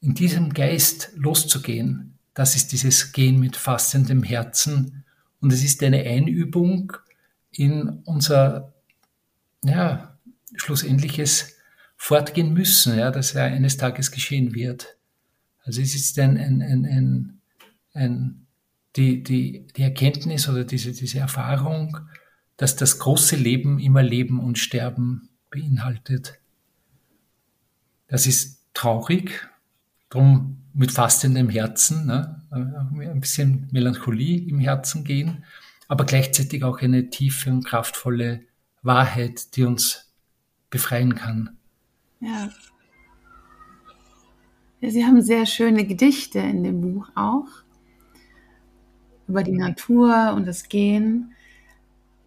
In 0.00 0.14
diesem 0.14 0.54
Geist 0.54 1.10
loszugehen, 1.16 2.18
das 2.32 2.56
ist 2.56 2.72
dieses 2.72 3.12
Gehen 3.12 3.38
mit 3.38 3.56
fassendem 3.56 4.22
Herzen. 4.22 5.04
Und 5.40 5.52
es 5.52 5.62
ist 5.62 5.82
eine 5.82 6.04
Einübung 6.04 6.94
in 7.50 8.02
unser, 8.04 8.74
ja, 9.64 10.18
schlussendliches 10.54 11.56
Fortgehen 11.96 12.52
müssen, 12.52 12.98
ja, 12.98 13.10
das 13.10 13.32
ja 13.32 13.44
eines 13.44 13.76
Tages 13.76 14.10
geschehen 14.10 14.54
wird. 14.54 14.96
Also 15.64 15.82
es 15.82 15.94
ist 15.94 16.18
ein, 16.18 16.36
ein, 16.38 16.62
ein, 16.62 16.84
ein, 16.86 17.40
ein 17.92 18.46
die, 18.96 19.22
die, 19.22 19.66
die 19.76 19.82
Erkenntnis 19.82 20.48
oder 20.48 20.64
diese, 20.64 20.92
diese 20.92 21.18
Erfahrung, 21.18 21.98
dass 22.56 22.76
das 22.76 22.98
große 22.98 23.36
Leben 23.36 23.78
immer 23.78 24.02
Leben 24.02 24.40
und 24.40 24.58
Sterben 24.58 25.28
beinhaltet. 25.50 26.38
Das 28.08 28.26
ist 28.26 28.66
traurig, 28.74 29.48
drum 30.10 30.62
mit 30.72 30.92
fastendem 30.92 31.48
Herzen, 31.48 32.06
ne, 32.06 32.42
ein 32.50 33.20
bisschen 33.20 33.68
Melancholie 33.70 34.48
im 34.48 34.58
Herzen 34.58 35.04
gehen, 35.04 35.44
aber 35.88 36.04
gleichzeitig 36.04 36.62
auch 36.62 36.80
eine 36.80 37.10
tiefe 37.10 37.50
und 37.50 37.64
kraftvolle 37.64 38.42
Wahrheit, 38.82 39.56
die 39.56 39.64
uns 39.64 40.12
befreien 40.70 41.14
kann. 41.14 41.56
Ja, 42.20 42.48
Sie 44.80 45.04
haben 45.04 45.22
sehr 45.22 45.46
schöne 45.46 45.84
Gedichte 45.86 46.38
in 46.38 46.62
dem 46.62 46.80
Buch 46.80 47.08
auch 47.16 47.48
über 49.26 49.42
die 49.42 49.56
Natur 49.56 50.32
und 50.36 50.46
das 50.46 50.68
Gehen. 50.68 51.32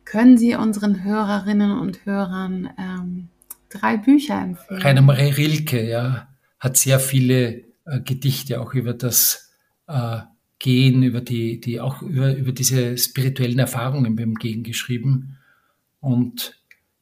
Können 0.04 0.38
Sie 0.38 0.56
unseren 0.56 1.04
Hörerinnen 1.04 1.80
und 1.80 2.06
Hörern 2.06 2.70
ähm, 2.78 3.30
drei 3.70 3.96
Bücher 3.98 4.42
empfehlen? 4.42 4.82
Rainer 4.82 5.02
Marie 5.02 5.32
Rilke, 5.32 5.88
ja, 5.88 6.28
hat 6.60 6.78
sehr 6.78 7.00
viele 7.00 7.64
äh, 7.86 8.02
Gedichte 8.04 8.60
auch 8.60 8.74
über 8.74 8.94
das 8.94 9.54
äh, 9.88 10.20
Gehen, 10.62 11.02
über 11.02 11.22
die, 11.22 11.60
die 11.60 11.80
auch 11.80 12.04
über, 12.04 12.36
über 12.36 12.52
diese 12.52 12.96
spirituellen 12.96 13.58
Erfahrungen 13.58 14.16
beim 14.16 14.36
Gehen 14.36 14.62
geschrieben. 14.62 15.38
Und 16.00 16.56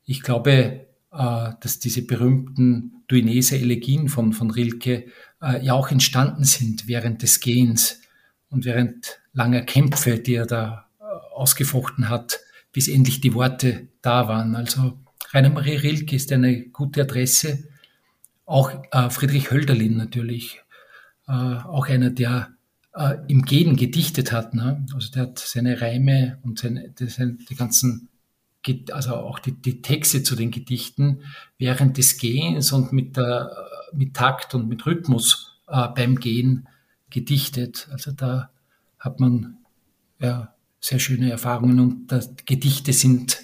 ich 0.05 0.23
glaube, 0.23 0.87
äh, 1.11 1.51
dass 1.59 1.79
diese 1.79 2.03
berühmten 2.03 3.03
Duinese 3.09 3.57
Elegien 3.57 4.07
von, 4.07 4.31
von 4.31 4.49
Rilke 4.49 5.07
äh, 5.41 5.61
ja 5.61 5.73
auch 5.73 5.91
entstanden 5.91 6.45
sind 6.45 6.87
während 6.87 7.21
des 7.21 7.41
Gehens 7.41 7.99
und 8.49 8.63
während 8.63 9.19
langer 9.33 9.61
Kämpfe, 9.61 10.19
die 10.19 10.35
er 10.35 10.45
da 10.45 10.87
äh, 10.99 11.03
ausgefochten 11.35 12.07
hat, 12.07 12.39
bis 12.71 12.87
endlich 12.87 13.19
die 13.19 13.33
Worte 13.33 13.89
da 14.01 14.29
waren. 14.29 14.55
Also 14.55 14.99
Rainer 15.33 15.49
Marie 15.49 15.75
Rilke 15.75 16.15
ist 16.15 16.31
eine 16.31 16.61
gute 16.69 17.01
Adresse. 17.01 17.67
Auch 18.45 18.71
Friedrich 19.11 19.51
Hölderlin 19.51 19.95
natürlich, 19.95 20.59
auch 21.27 21.87
einer, 21.87 22.09
der 22.09 22.57
äh, 22.93 23.17
im 23.27 23.43
Gehen 23.43 23.75
gedichtet 23.75 24.31
hat. 24.31 24.53
Ne? 24.53 24.85
Also 24.93 25.11
der 25.11 25.23
hat 25.23 25.39
seine 25.39 25.81
Reime 25.81 26.39
und 26.43 26.59
seine, 26.59 26.93
seine, 26.97 27.33
die 27.49 27.55
ganzen 27.55 28.09
also 28.91 29.15
auch 29.15 29.39
die, 29.39 29.53
die 29.53 29.81
Texte 29.81 30.21
zu 30.21 30.35
den 30.35 30.51
Gedichten 30.51 31.23
während 31.57 31.97
des 31.97 32.17
Gehens 32.17 32.71
und 32.71 32.91
mit, 32.91 33.15
der, 33.15 33.55
mit 33.93 34.13
Takt 34.15 34.53
und 34.53 34.67
mit 34.67 34.85
Rhythmus 34.85 35.59
äh, 35.67 35.87
beim 35.95 36.19
Gehen 36.19 36.67
gedichtet. 37.09 37.87
Also 37.91 38.11
da 38.11 38.49
hat 38.99 39.19
man 39.19 39.57
ja, 40.19 40.53
sehr 40.81 40.99
schöne 40.99 41.31
Erfahrungen 41.31 41.79
und 41.79 42.07
das, 42.11 42.31
Gedichte 42.45 42.93
sind 42.93 43.39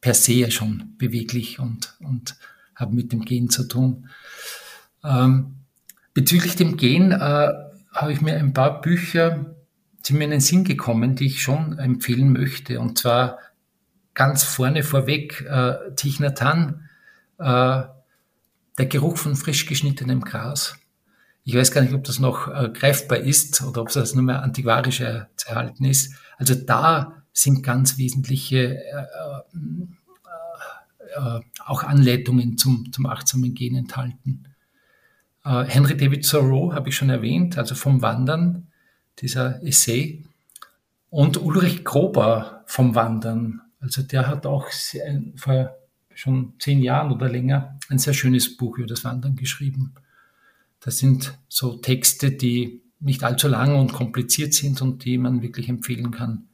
per 0.00 0.14
se 0.14 0.32
ja 0.32 0.50
schon 0.50 0.96
beweglich 0.98 1.58
und, 1.58 1.96
und 2.00 2.36
haben 2.74 2.94
mit 2.94 3.12
dem 3.12 3.24
Gehen 3.24 3.48
zu 3.50 3.66
tun. 3.66 4.08
Ähm, 5.04 5.54
bezüglich 6.12 6.56
dem 6.56 6.76
Gehen 6.76 7.12
äh, 7.12 7.52
habe 7.96 8.12
ich 8.12 8.20
mir 8.20 8.36
ein 8.36 8.52
paar 8.52 8.80
Bücher, 8.80 9.56
sind 10.02 10.18
mir 10.18 10.24
in 10.24 10.30
den 10.30 10.40
Sinn 10.40 10.64
gekommen, 10.64 11.16
die 11.16 11.26
ich 11.26 11.42
schon 11.42 11.78
empfehlen 11.78 12.32
möchte. 12.32 12.78
Und 12.78 12.98
zwar 12.98 13.38
ganz 14.14 14.44
vorne 14.44 14.82
vorweg 14.82 15.44
äh, 15.48 15.94
Thich 15.96 16.20
Nhat 16.20 16.40
Hanh, 16.42 16.88
äh, 17.38 17.82
der 18.78 18.86
Geruch 18.86 19.16
von 19.16 19.36
frisch 19.36 19.66
geschnittenem 19.66 20.20
Gras. 20.20 20.76
Ich 21.44 21.54
weiß 21.54 21.70
gar 21.70 21.80
nicht, 21.80 21.94
ob 21.94 22.04
das 22.04 22.18
noch 22.18 22.48
äh, 22.48 22.68
greifbar 22.68 23.18
ist 23.18 23.62
oder 23.62 23.82
ob 23.82 23.90
das 23.90 24.14
nur 24.14 24.24
mehr 24.24 24.42
antiquarisch 24.42 25.00
erhalten 25.00 25.84
ist. 25.84 26.14
Also 26.38 26.54
da 26.54 27.22
sind 27.32 27.62
ganz 27.62 27.98
wesentliche 27.98 28.76
äh, 28.76 29.04
äh, 29.04 29.86
äh, 31.16 31.40
auch 31.64 31.82
Anleitungen 31.84 32.58
zum, 32.58 32.92
zum 32.92 33.06
achtsamen 33.06 33.54
Gehen 33.54 33.76
enthalten. 33.76 34.44
Äh, 35.46 35.64
Henry 35.66 35.96
David 35.96 36.28
Thoreau 36.28 36.74
habe 36.74 36.88
ich 36.88 36.96
schon 36.96 37.08
erwähnt, 37.08 37.56
also 37.56 37.74
vom 37.76 38.02
Wandern, 38.02 38.66
dieser 39.20 39.62
Essay. 39.62 40.24
Und 41.08 41.40
Ulrich 41.40 41.84
Grober 41.84 42.64
vom 42.66 42.94
Wandern. 42.94 43.62
Also 43.80 44.02
der 44.02 44.26
hat 44.26 44.44
auch 44.44 44.66
vor 45.36 45.76
schon 46.12 46.54
zehn 46.58 46.82
Jahren 46.82 47.12
oder 47.12 47.28
länger 47.28 47.78
ein 47.88 47.98
sehr 47.98 48.14
schönes 48.14 48.56
Buch 48.56 48.78
über 48.78 48.86
das 48.86 49.04
Wandern 49.04 49.36
geschrieben. 49.36 49.94
Das 50.80 50.98
sind 50.98 51.38
so 51.48 51.76
Texte, 51.76 52.32
die 52.32 52.82
nicht 52.98 53.22
allzu 53.22 53.48
lang 53.48 53.78
und 53.78 53.92
kompliziert 53.92 54.52
sind 54.52 54.82
und 54.82 55.04
die 55.04 55.18
man 55.18 55.42
wirklich 55.42 55.68
empfehlen 55.68 56.10
kann. 56.10 56.48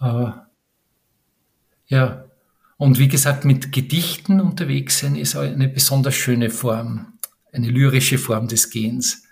Äh, 0.00 0.30
ja, 1.88 2.24
und 2.78 2.98
wie 2.98 3.08
gesagt, 3.08 3.44
mit 3.44 3.72
Gedichten 3.72 4.40
unterwegs 4.40 5.00
sein 5.00 5.16
ist 5.16 5.36
eine 5.36 5.68
besonders 5.68 6.14
schöne 6.14 6.50
Form, 6.50 7.15
eine 7.56 7.68
lyrische 7.68 8.18
Form 8.18 8.48
des 8.48 8.70
Gehens. 8.70 9.24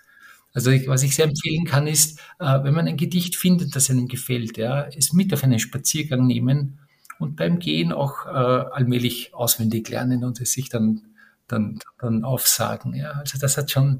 Also 0.53 0.71
ich, 0.71 0.87
was 0.87 1.03
ich 1.03 1.15
sehr 1.15 1.25
empfehlen 1.25 1.65
kann, 1.65 1.85
ist, 1.85 2.19
äh, 2.39 2.63
wenn 2.63 2.73
man 2.73 2.87
ein 2.87 2.97
Gedicht 2.97 3.35
findet, 3.35 3.75
das 3.75 3.89
einem 3.89 4.07
gefällt, 4.07 4.57
ja, 4.57 4.87
es 4.87 5.13
mit 5.13 5.33
auf 5.33 5.43
einen 5.43 5.59
Spaziergang 5.59 6.25
nehmen 6.25 6.79
und 7.19 7.35
beim 7.35 7.59
Gehen 7.59 7.91
auch 7.91 8.25
äh, 8.25 8.29
allmählich 8.29 9.33
auswendig 9.33 9.89
lernen 9.89 10.23
und 10.23 10.39
es 10.39 10.53
sich 10.53 10.69
dann, 10.69 11.01
dann, 11.47 11.79
dann 11.99 12.23
aufsagen. 12.23 12.95
Ja. 12.95 13.11
Also 13.11 13.37
das 13.37 13.57
hat 13.57 13.71
schon 13.71 13.99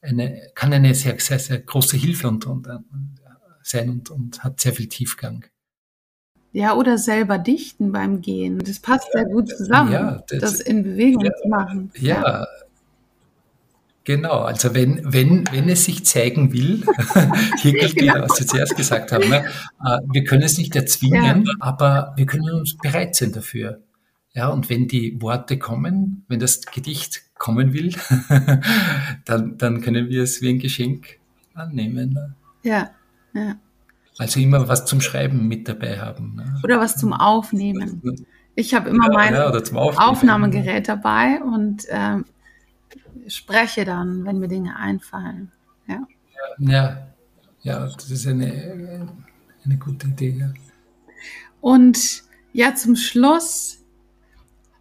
eine, 0.00 0.50
kann 0.54 0.72
eine 0.72 0.94
sehr, 0.94 1.18
sehr, 1.20 1.38
sehr 1.38 1.58
große 1.60 1.96
Hilfe 1.96 2.28
und, 2.28 2.46
und, 2.46 2.66
und 2.66 3.20
sein 3.62 3.90
und, 3.90 4.10
und 4.10 4.44
hat 4.44 4.60
sehr 4.60 4.72
viel 4.72 4.88
Tiefgang. 4.88 5.44
Ja, 6.52 6.74
oder 6.74 6.98
selber 6.98 7.38
dichten 7.38 7.90
beim 7.90 8.20
Gehen. 8.20 8.58
Das 8.58 8.78
passt 8.78 9.10
sehr 9.12 9.24
gut 9.24 9.48
zusammen, 9.48 9.92
ja, 9.92 10.22
das, 10.28 10.38
das 10.38 10.60
in 10.60 10.84
Bewegung 10.84 11.24
ja, 11.24 11.32
zu 11.34 11.48
machen. 11.48 11.90
Ja, 11.96 12.22
ja, 12.22 12.46
genau. 14.04 14.40
Also 14.40 14.74
wenn, 14.74 15.00
wenn, 15.04 15.44
wenn 15.50 15.68
es 15.68 15.84
sich 15.84 16.04
zeigen 16.04 16.52
will, 16.52 16.84
hier 17.62 17.72
gilt 17.72 17.96
genau. 17.96 18.22
was 18.22 18.36
Sie 18.36 18.46
zuerst 18.46 18.76
gesagt 18.76 19.12
haben, 19.12 19.28
ne? 19.28 19.44
Äh, 19.84 19.98
wir 20.12 20.24
können 20.24 20.42
es 20.42 20.58
nicht 20.58 20.74
erzwingen, 20.76 21.48
aber 21.60 22.12
wir 22.16 22.26
können 22.26 22.50
uns 22.50 22.76
bereit 22.76 23.14
sein 23.14 23.32
dafür. 23.32 23.80
Ja, 24.34 24.48
und 24.48 24.68
wenn 24.68 24.88
die 24.88 25.20
Worte 25.22 25.58
kommen, 25.58 26.24
wenn 26.28 26.40
das 26.40 26.62
Gedicht 26.62 27.22
kommen 27.38 27.72
will, 27.72 27.94
dann, 29.24 29.58
dann 29.58 29.80
können 29.80 30.08
wir 30.08 30.24
es 30.24 30.42
wie 30.42 30.50
ein 30.50 30.58
Geschenk 30.58 31.18
annehmen. 31.54 32.12
Ne? 32.12 32.34
Ja, 32.64 32.90
ja. 33.32 33.56
Also 34.18 34.40
immer 34.40 34.68
was 34.68 34.86
zum 34.86 35.00
Schreiben 35.00 35.48
mit 35.48 35.68
dabei 35.68 35.98
haben. 36.00 36.36
Ne? 36.36 36.60
Oder 36.62 36.78
was 36.78 36.96
zum 36.96 37.12
Aufnehmen. 37.12 38.00
Ich 38.54 38.74
habe 38.74 38.90
immer 38.90 39.08
ja, 39.08 39.12
mein 39.12 39.34
ja, 39.34 39.50
Aufnahmegerät 39.50 40.88
dabei 40.88 41.40
und 41.42 41.88
äh, 41.88 42.18
spreche 43.28 43.84
dann, 43.84 44.24
wenn 44.24 44.38
mir 44.38 44.48
Dinge 44.48 44.76
einfallen. 44.76 45.52
Ja, 45.86 46.06
ja, 46.58 47.06
ja 47.62 47.86
das 47.86 48.10
ist 48.10 48.26
eine, 48.26 49.08
eine 49.64 49.76
gute 49.78 50.08
Idee. 50.08 50.36
Ja. 50.38 50.52
Und 51.60 52.22
ja, 52.52 52.74
zum 52.74 52.96
Schluss 52.96 53.84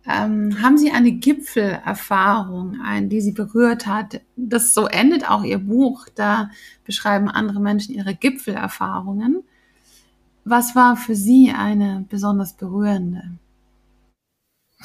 ähm, 0.05 0.61
haben 0.61 0.77
Sie 0.77 0.91
eine 0.91 1.13
Gipfelerfahrung, 1.13 2.81
ein, 2.83 3.09
die 3.09 3.21
Sie 3.21 3.31
berührt 3.31 3.87
hat? 3.87 4.21
Das 4.35 4.73
so 4.73 4.87
endet 4.87 5.29
auch 5.29 5.43
Ihr 5.43 5.59
Buch. 5.59 6.07
Da 6.13 6.49
beschreiben 6.83 7.29
andere 7.29 7.61
Menschen 7.61 7.95
ihre 7.95 8.13
Gipfelerfahrungen. 8.13 9.43
Was 10.43 10.75
war 10.75 10.97
für 10.97 11.15
Sie 11.15 11.53
eine 11.57 12.05
besonders 12.09 12.53
berührende? 12.53 13.37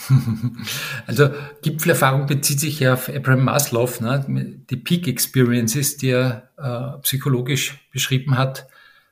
Also 1.07 1.31
Gipfelerfahrung 1.63 2.27
bezieht 2.27 2.61
sich 2.61 2.81
ja 2.81 2.95
auf 2.95 3.09
Abraham 3.09 3.45
Maslow, 3.45 3.91
ne? 4.01 4.25
die 4.71 4.77
Peak 4.77 5.09
Experiences, 5.09 5.97
die 5.97 6.11
er 6.11 6.51
äh, 6.57 7.01
psychologisch 7.03 7.89
beschrieben 7.93 8.37
hat. 8.39 8.67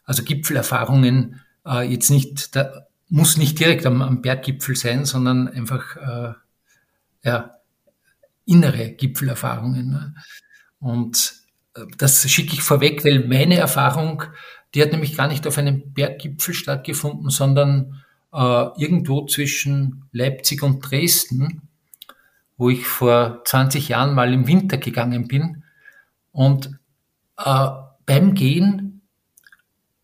Also 0.04 0.22
Gipfelerfahrungen 0.22 1.40
äh, 1.66 1.82
jetzt 1.90 2.10
nicht 2.10 2.54
der 2.54 2.86
muss 3.08 3.36
nicht 3.36 3.58
direkt 3.58 3.86
am, 3.86 4.02
am 4.02 4.22
Berggipfel 4.22 4.76
sein, 4.76 5.04
sondern 5.04 5.48
einfach 5.48 5.96
äh, 5.96 6.34
ja, 7.22 7.54
innere 8.44 8.90
Gipfelerfahrungen. 8.90 9.90
Ne? 9.90 10.14
Und 10.80 11.34
äh, 11.74 11.82
das 11.98 12.28
schicke 12.28 12.54
ich 12.54 12.62
vorweg, 12.62 13.04
weil 13.04 13.26
meine 13.26 13.56
Erfahrung, 13.56 14.24
die 14.74 14.82
hat 14.82 14.92
nämlich 14.92 15.16
gar 15.16 15.28
nicht 15.28 15.46
auf 15.46 15.58
einem 15.58 15.92
Berggipfel 15.92 16.54
stattgefunden, 16.54 17.30
sondern 17.30 18.02
äh, 18.32 18.66
irgendwo 18.78 19.26
zwischen 19.26 20.04
Leipzig 20.12 20.62
und 20.62 20.80
Dresden, 20.80 21.68
wo 22.56 22.70
ich 22.70 22.86
vor 22.86 23.42
20 23.44 23.88
Jahren 23.88 24.14
mal 24.14 24.32
im 24.32 24.46
Winter 24.46 24.78
gegangen 24.78 25.28
bin. 25.28 25.64
Und 26.32 26.78
äh, 27.38 27.68
beim 28.06 28.34
Gehen 28.34 28.86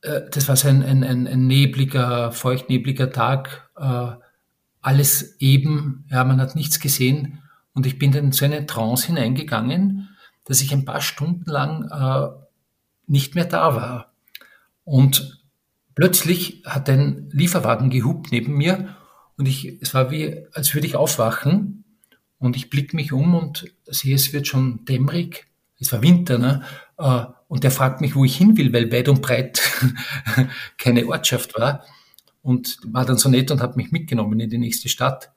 äh, 0.03 0.23
das 0.31 0.49
war 0.49 0.57
so 0.57 0.69
ein, 0.69 0.83
ein, 0.83 1.03
ein, 1.03 1.27
ein 1.27 1.47
nebliger, 1.47 2.33
feuchtnebliger 2.33 3.11
Tag, 3.11 3.71
äh, 3.77 4.13
alles 4.83 5.41
eben, 5.41 6.05
ja, 6.11 6.25
man 6.25 6.41
hat 6.41 6.57
nichts 6.57 6.81
gesehen 6.81 7.41
und 7.73 7.87
ich 7.87 7.99
bin 7.99 8.13
dann 8.13 8.27
in 8.27 8.33
so 8.33 8.45
eine 8.45 8.67
Trance 8.67 9.07
hineingegangen, 9.07 10.09
dass 10.45 10.61
ich 10.61 10.73
ein 10.73 10.85
paar 10.85 11.01
Stunden 11.01 11.49
lang 11.49 11.89
äh, 11.89 12.29
nicht 13.07 13.35
mehr 13.35 13.45
da 13.45 13.77
war. 13.77 14.13
Und 14.85 15.42
plötzlich 15.95 16.63
hat 16.65 16.89
ein 16.89 17.29
Lieferwagen 17.33 17.91
gehupt 17.91 18.33
neben 18.33 18.57
mir 18.57 18.97
und 19.37 19.47
ich, 19.47 19.81
es 19.81 19.95
war 19.95 20.11
wie, 20.11 20.47
als 20.53 20.75
würde 20.75 20.87
ich 20.87 20.97
aufwachen 20.97 21.85
und 22.39 22.57
ich 22.57 22.71
blicke 22.71 22.97
mich 22.97 23.13
um 23.13 23.35
und 23.35 23.73
sehe, 23.87 24.15
es 24.15 24.33
wird 24.33 24.47
schon 24.47 24.85
dämmerig. 24.85 25.47
Es 25.79 25.93
war 25.93 26.03
Winter, 26.03 26.39
ne? 26.39 26.63
Äh, 26.99 27.25
und 27.49 27.65
der 27.65 27.71
fragt 27.71 28.01
mich, 28.01 28.15
wo 28.15 28.25
ich 28.25 28.37
hin 28.37 28.57
will, 28.57 28.73
weil 28.73 28.91
weit 28.93 29.09
und 29.09 29.23
breit 29.23 29.61
keine 30.79 31.07
Ortschaft 31.07 31.59
war. 31.59 31.85
Und 32.41 32.79
war 32.85 33.05
dann 33.05 33.19
so 33.19 33.29
nett 33.29 33.51
und 33.51 33.61
hat 33.61 33.77
mich 33.77 33.93
mitgenommen 33.93 34.41
in 34.41 34.51
die 34.51 34.59
nächste 34.59 34.89
Stadt. 34.89 35.33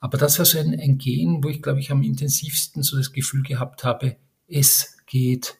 Aber 0.00 0.18
das 0.18 0.38
war 0.38 0.46
so 0.46 0.58
ein, 0.58 0.78
ein 0.78 0.98
Gehen, 0.98 1.44
wo 1.44 1.48
ich, 1.48 1.62
glaube 1.62 1.80
ich, 1.80 1.90
am 1.90 2.02
intensivsten 2.02 2.82
so 2.82 2.96
das 2.96 3.12
Gefühl 3.12 3.42
gehabt 3.42 3.84
habe, 3.84 4.16
es 4.48 4.96
geht. 5.06 5.58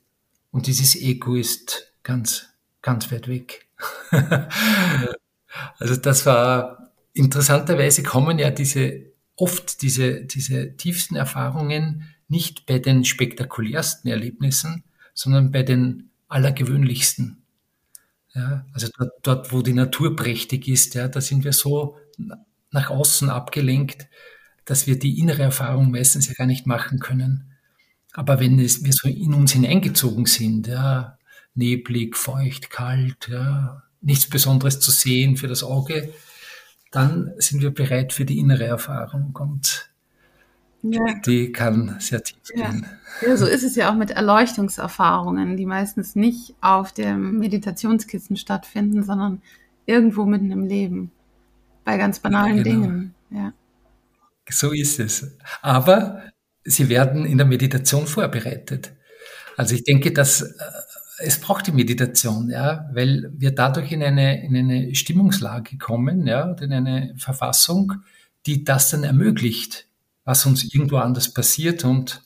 Und 0.50 0.66
dieses 0.66 0.96
Ego 0.96 1.34
ist 1.34 1.92
ganz, 2.02 2.48
ganz 2.82 3.10
weit 3.12 3.28
weg. 3.28 3.68
also 5.78 5.96
das 5.96 6.26
war, 6.26 6.90
interessanterweise 7.12 8.02
kommen 8.02 8.38
ja 8.38 8.50
diese, 8.50 9.12
oft 9.36 9.82
diese, 9.82 10.24
diese 10.24 10.76
tiefsten 10.76 11.16
Erfahrungen 11.16 12.08
nicht 12.28 12.66
bei 12.66 12.78
den 12.78 13.04
spektakulärsten 13.04 14.10
Erlebnissen, 14.10 14.84
sondern 15.14 15.50
bei 15.50 15.62
den 15.62 16.10
allergewöhnlichsten. 16.28 17.42
Ja, 18.34 18.64
also 18.72 18.88
dort, 18.96 19.12
dort, 19.22 19.52
wo 19.52 19.62
die 19.62 19.72
Natur 19.72 20.14
prächtig 20.14 20.68
ist, 20.68 20.94
ja, 20.94 21.08
da 21.08 21.20
sind 21.20 21.42
wir 21.42 21.52
so 21.52 21.96
nach 22.70 22.90
außen 22.90 23.28
abgelenkt, 23.28 24.06
dass 24.64 24.86
wir 24.86 24.98
die 24.98 25.18
innere 25.18 25.42
Erfahrung 25.42 25.90
meistens 25.90 26.28
ja 26.28 26.34
gar 26.34 26.46
nicht 26.46 26.66
machen 26.66 27.00
können. 27.00 27.52
Aber 28.12 28.38
wenn 28.38 28.60
es, 28.60 28.84
wir 28.84 28.92
so 28.92 29.08
in 29.08 29.34
uns 29.34 29.52
hineingezogen 29.52 30.26
sind, 30.26 30.68
ja, 30.68 31.18
neblig, 31.60 32.16
feucht, 32.16 32.70
kalt, 32.70 33.28
ja, 33.28 33.82
nichts 34.00 34.28
Besonderes 34.28 34.80
zu 34.80 34.90
sehen 34.90 35.36
für 35.36 35.46
das 35.46 35.62
Auge, 35.62 36.12
dann 36.90 37.32
sind 37.38 37.62
wir 37.62 37.70
bereit 37.70 38.12
für 38.12 38.24
die 38.24 38.38
innere 38.38 38.64
Erfahrung. 38.64 39.36
Und 39.38 39.90
ja. 40.82 41.00
Die 41.26 41.52
kann 41.52 41.96
sehr 42.00 42.22
tief 42.22 42.42
gehen. 42.54 42.86
Ja, 43.20 43.36
so 43.36 43.46
ist 43.46 43.62
es 43.62 43.76
ja 43.76 43.90
auch 43.90 43.96
mit 43.96 44.10
Erleuchtungserfahrungen, 44.10 45.56
die 45.56 45.66
meistens 45.66 46.16
nicht 46.16 46.54
auf 46.62 46.92
dem 46.92 47.38
Meditationskissen 47.38 48.36
stattfinden, 48.36 49.02
sondern 49.02 49.42
irgendwo 49.84 50.24
mitten 50.24 50.50
im 50.50 50.64
Leben. 50.64 51.10
Bei 51.84 51.98
ganz 51.98 52.18
banalen 52.20 52.58
ja, 52.58 52.62
genau. 52.62 52.80
Dingen. 52.80 53.14
Ja. 53.30 53.52
So 54.48 54.72
ist 54.72 55.00
es. 55.00 55.36
Aber 55.60 56.22
sie 56.64 56.88
werden 56.88 57.26
in 57.26 57.36
der 57.36 57.46
Meditation 57.46 58.06
vorbereitet. 58.06 58.92
Also 59.56 59.74
ich 59.74 59.84
denke, 59.84 60.12
dass 60.12 60.40
äh, 60.42 60.54
es 61.22 61.40
braucht 61.40 61.66
die 61.66 61.72
Meditation, 61.72 62.50
ja, 62.50 62.88
weil 62.92 63.30
wir 63.36 63.54
dadurch 63.54 63.92
in 63.92 64.02
eine, 64.02 64.44
in 64.44 64.56
eine 64.56 64.94
Stimmungslage 64.94 65.78
kommen, 65.78 66.26
ja, 66.26 66.52
in 66.52 66.72
eine 66.72 67.14
Verfassung, 67.16 67.94
die 68.46 68.64
das 68.64 68.90
dann 68.90 69.04
ermöglicht, 69.04 69.86
was 70.24 70.46
uns 70.46 70.64
irgendwo 70.64 70.96
anders 70.96 71.32
passiert. 71.32 71.84
Und 71.84 72.22